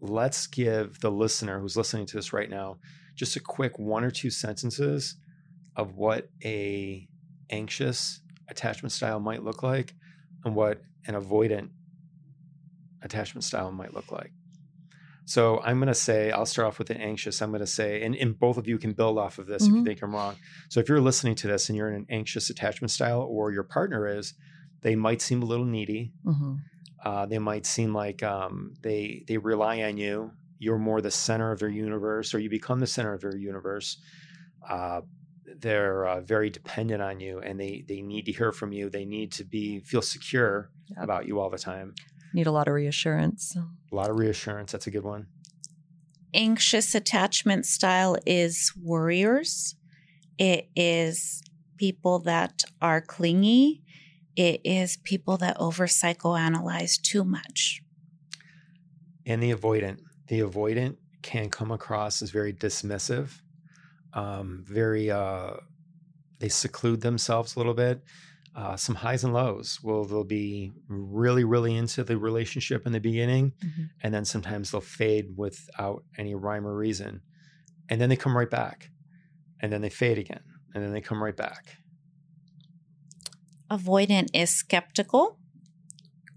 let's 0.00 0.46
give 0.46 1.00
the 1.00 1.10
listener 1.10 1.58
who's 1.60 1.76
listening 1.76 2.06
to 2.06 2.16
this 2.16 2.32
right 2.32 2.50
now 2.50 2.78
just 3.16 3.34
a 3.34 3.40
quick 3.40 3.78
one 3.78 4.04
or 4.04 4.10
two 4.10 4.30
sentences 4.30 5.16
of 5.74 5.96
what 5.96 6.28
a 6.44 7.08
anxious 7.50 8.20
attachment 8.48 8.92
style 8.92 9.18
might 9.18 9.42
look 9.42 9.62
like 9.62 9.94
and 10.44 10.54
what 10.54 10.82
an 11.06 11.14
avoidant 11.14 11.70
attachment 13.02 13.42
style 13.42 13.72
might 13.72 13.94
look 13.94 14.12
like. 14.12 14.32
So 15.26 15.60
I'm 15.60 15.78
going 15.78 15.88
to 15.88 15.94
say, 15.94 16.30
I'll 16.30 16.46
start 16.46 16.68
off 16.68 16.78
with 16.78 16.88
an 16.90 16.98
anxious. 16.98 17.42
I'm 17.42 17.50
going 17.50 17.60
to 17.60 17.66
say, 17.66 18.02
and, 18.02 18.14
and 18.16 18.38
both 18.38 18.56
of 18.58 18.66
you 18.68 18.78
can 18.78 18.92
build 18.92 19.18
off 19.18 19.38
of 19.38 19.46
this 19.48 19.62
if 19.68 19.74
you 19.74 19.82
Mhm. 19.82 19.84
think 19.84 20.02
I'm 20.02 20.14
wrong. 20.14 20.36
So 20.70 20.80
if 20.80 20.88
you're 20.88 21.00
listening 21.00 21.34
to 21.36 21.48
this 21.48 21.68
and 21.68 21.76
you're 21.76 21.88
in 21.88 21.96
an 21.96 22.06
anxious 22.08 22.48
attachment 22.48 22.90
style 22.92 23.20
or 23.22 23.52
your 23.52 23.64
partner 23.64 24.06
is, 24.06 24.34
they 24.82 24.94
might 24.96 25.20
seem 25.20 25.42
a 25.42 25.46
little 25.46 25.66
needy. 25.66 26.12
Mhm. 26.24 26.58
Uh, 27.04 27.26
they 27.26 27.38
might 27.40 27.66
seem 27.66 27.92
like 27.92 28.22
um, 28.22 28.74
they 28.82 29.24
they 29.28 29.38
rely 29.38 29.82
on 29.82 29.96
you. 29.96 30.32
You're 30.58 30.78
more 30.78 31.00
the 31.02 31.10
center 31.10 31.52
of 31.52 31.58
their 31.58 31.68
universe, 31.68 32.32
or 32.34 32.38
you 32.38 32.48
become 32.50 32.80
the 32.80 32.86
center 32.86 33.12
of 33.12 33.20
their 33.20 33.36
universe. 33.36 33.98
Uh, 34.68 35.02
they're 35.58 36.06
uh, 36.06 36.20
very 36.22 36.50
dependent 36.50 37.02
on 37.02 37.20
you, 37.20 37.38
and 37.40 37.60
they 37.60 37.84
they 37.88 38.00
need 38.02 38.24
to 38.26 38.32
hear 38.32 38.52
from 38.52 38.72
you. 38.72 38.90
They 38.90 39.04
need 39.04 39.32
to 39.32 39.44
be 39.44 39.80
feel 39.80 40.02
secure 40.02 40.70
Yep. 40.88 41.04
about 41.04 41.26
you 41.26 41.40
all 41.40 41.50
the 41.50 41.58
time. 41.58 41.94
Need 42.36 42.46
a 42.46 42.52
lot 42.52 42.68
of 42.68 42.74
reassurance. 42.74 43.56
A 43.56 43.94
lot 43.94 44.10
of 44.10 44.18
reassurance. 44.18 44.70
That's 44.70 44.86
a 44.86 44.90
good 44.90 45.04
one. 45.04 45.26
anxious 46.34 46.94
attachment 46.94 47.64
style 47.64 48.14
is 48.26 48.72
worriers. 48.76 49.74
It 50.38 50.68
is 50.76 51.42
people 51.78 52.18
that 52.20 52.62
are 52.82 53.00
clingy. 53.00 53.82
It 54.36 54.60
is 54.64 54.98
people 54.98 55.38
that 55.38 55.56
over 55.58 55.86
psychoanalyze 55.86 57.00
too 57.00 57.24
much. 57.24 57.80
and 59.24 59.42
the 59.42 59.52
avoidant. 59.52 60.00
The 60.28 60.40
avoidant 60.40 60.96
can 61.22 61.48
come 61.48 61.70
across 61.70 62.20
as 62.20 62.30
very 62.30 62.52
dismissive, 62.52 63.28
um, 64.12 64.62
very. 64.66 65.10
Uh, 65.10 65.54
they 66.38 66.50
seclude 66.50 67.00
themselves 67.00 67.56
a 67.56 67.58
little 67.58 67.72
bit. 67.72 68.02
Uh, 68.56 68.74
some 68.74 68.94
highs 68.94 69.22
and 69.22 69.34
lows. 69.34 69.78
Well, 69.82 70.04
they'll 70.06 70.24
be 70.24 70.72
really, 70.88 71.44
really 71.44 71.76
into 71.76 72.02
the 72.02 72.16
relationship 72.16 72.86
in 72.86 72.92
the 72.92 73.00
beginning, 73.00 73.52
Mhm. 73.62 73.90
and 74.02 74.14
then 74.14 74.24
sometimes 74.24 74.70
they'll 74.70 74.80
fade 74.80 75.36
without 75.36 76.04
any 76.16 76.34
rhyme 76.34 76.66
or 76.66 76.74
reason, 76.74 77.20
and 77.90 78.00
then 78.00 78.08
they 78.08 78.16
come 78.16 78.34
right 78.34 78.48
back, 78.50 78.90
and 79.60 79.70
then 79.70 79.82
they 79.82 79.90
fade 79.90 80.16
again, 80.16 80.40
and 80.74 80.82
then 80.82 80.92
they 80.94 81.02
come 81.02 81.22
right 81.22 81.36
back. 81.36 81.76
Avoidant 83.70 84.28
is 84.32 84.50
skeptical, 84.50 85.38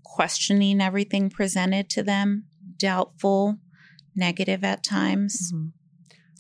questioning 0.04 0.82
everything 0.82 1.30
presented 1.30 1.90
to 1.92 2.04
them, 2.04 2.46
doubtful, 2.78 3.60
negative 4.16 4.64
at 4.64 4.84
times. 4.84 5.54
Mhm. 5.54 5.72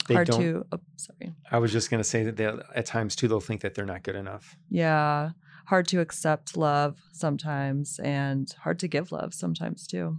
They 0.07 0.15
Hard 0.15 0.27
don't. 0.27 0.41
to. 0.41 0.65
Oh, 0.71 0.79
sorry. 0.97 1.35
I 1.51 1.59
was 1.59 1.71
just 1.71 1.89
going 1.91 1.99
to 2.01 2.09
say 2.09 2.23
that 2.23 2.35
they, 2.35 2.45
at 2.47 2.85
times 2.87 3.15
too, 3.15 3.27
they'll 3.27 3.39
think 3.39 3.61
that 3.61 3.75
they're 3.75 3.85
not 3.85 4.03
good 4.03 4.15
enough. 4.15 4.57
Yeah. 4.69 5.31
Hard 5.69 5.87
to 5.89 5.99
accept 6.01 6.57
love 6.57 6.97
sometimes 7.13 7.99
and 7.99 8.51
hard 8.63 8.79
to 8.79 8.87
give 8.87 9.11
love 9.11 9.33
sometimes 9.33 9.85
too. 9.85 10.17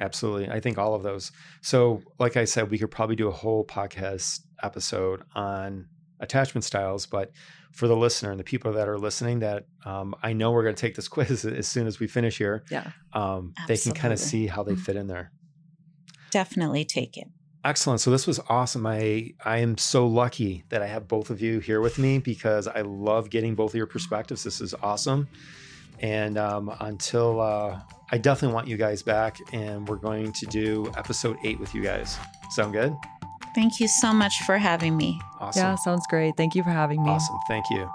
Absolutely. 0.00 0.48
I 0.48 0.60
think 0.60 0.78
all 0.78 0.94
of 0.94 1.02
those. 1.02 1.30
So, 1.60 2.02
like 2.18 2.36
I 2.36 2.44
said, 2.46 2.70
we 2.70 2.78
could 2.78 2.90
probably 2.90 3.16
do 3.16 3.28
a 3.28 3.32
whole 3.32 3.66
podcast 3.66 4.40
episode 4.62 5.22
on 5.34 5.86
attachment 6.20 6.64
styles, 6.64 7.06
but 7.06 7.32
for 7.72 7.86
the 7.86 7.96
listener 7.96 8.30
and 8.30 8.40
the 8.40 8.44
people 8.44 8.72
that 8.72 8.88
are 8.88 8.98
listening, 8.98 9.40
that 9.40 9.66
um, 9.84 10.14
I 10.22 10.32
know 10.32 10.52
we're 10.52 10.62
going 10.62 10.74
to 10.74 10.80
take 10.80 10.94
this 10.94 11.08
quiz 11.16 11.44
as 11.44 11.68
soon 11.68 11.86
as 11.86 12.00
we 12.00 12.06
finish 12.06 12.38
here. 12.38 12.64
Yeah. 12.70 12.90
Um, 13.12 13.52
they 13.68 13.76
can 13.76 13.92
kind 13.92 14.12
of 14.12 14.18
see 14.18 14.46
how 14.46 14.62
they 14.62 14.72
Mhm. 14.72 14.80
fit 14.80 14.96
in 14.96 15.06
there. 15.06 15.32
Definitely 16.30 16.84
take 16.84 17.16
it. 17.16 17.28
Excellent. 17.64 18.00
So 18.00 18.10
this 18.10 18.26
was 18.26 18.40
awesome. 18.48 18.86
I 18.86 19.34
I 19.44 19.58
am 19.58 19.76
so 19.76 20.06
lucky 20.06 20.64
that 20.70 20.80
I 20.80 20.86
have 20.86 21.06
both 21.06 21.28
of 21.30 21.42
you 21.42 21.58
here 21.58 21.80
with 21.80 21.98
me 21.98 22.18
because 22.18 22.66
I 22.66 22.80
love 22.80 23.28
getting 23.28 23.54
both 23.54 23.72
of 23.72 23.74
your 23.76 23.86
perspectives. 23.86 24.42
This 24.44 24.60
is 24.60 24.74
awesome. 24.82 25.28
And 26.00 26.38
um, 26.38 26.74
until 26.80 27.40
uh, 27.40 27.78
I 28.10 28.16
definitely 28.16 28.54
want 28.54 28.68
you 28.68 28.78
guys 28.78 29.02
back, 29.02 29.36
and 29.52 29.86
we're 29.86 29.96
going 29.96 30.32
to 30.32 30.46
do 30.46 30.90
episode 30.96 31.36
eight 31.44 31.60
with 31.60 31.74
you 31.74 31.82
guys. 31.82 32.16
Sound 32.50 32.72
good? 32.72 32.96
Thank 33.54 33.80
you 33.80 33.88
so 33.88 34.12
much 34.12 34.34
for 34.46 34.56
having 34.56 34.96
me. 34.96 35.20
Awesome. 35.40 35.62
Yeah. 35.62 35.74
Sounds 35.74 36.06
great. 36.08 36.36
Thank 36.38 36.54
you 36.54 36.62
for 36.62 36.70
having 36.70 37.02
me. 37.02 37.10
Awesome. 37.10 37.36
Thank 37.48 37.66
you. 37.70 37.90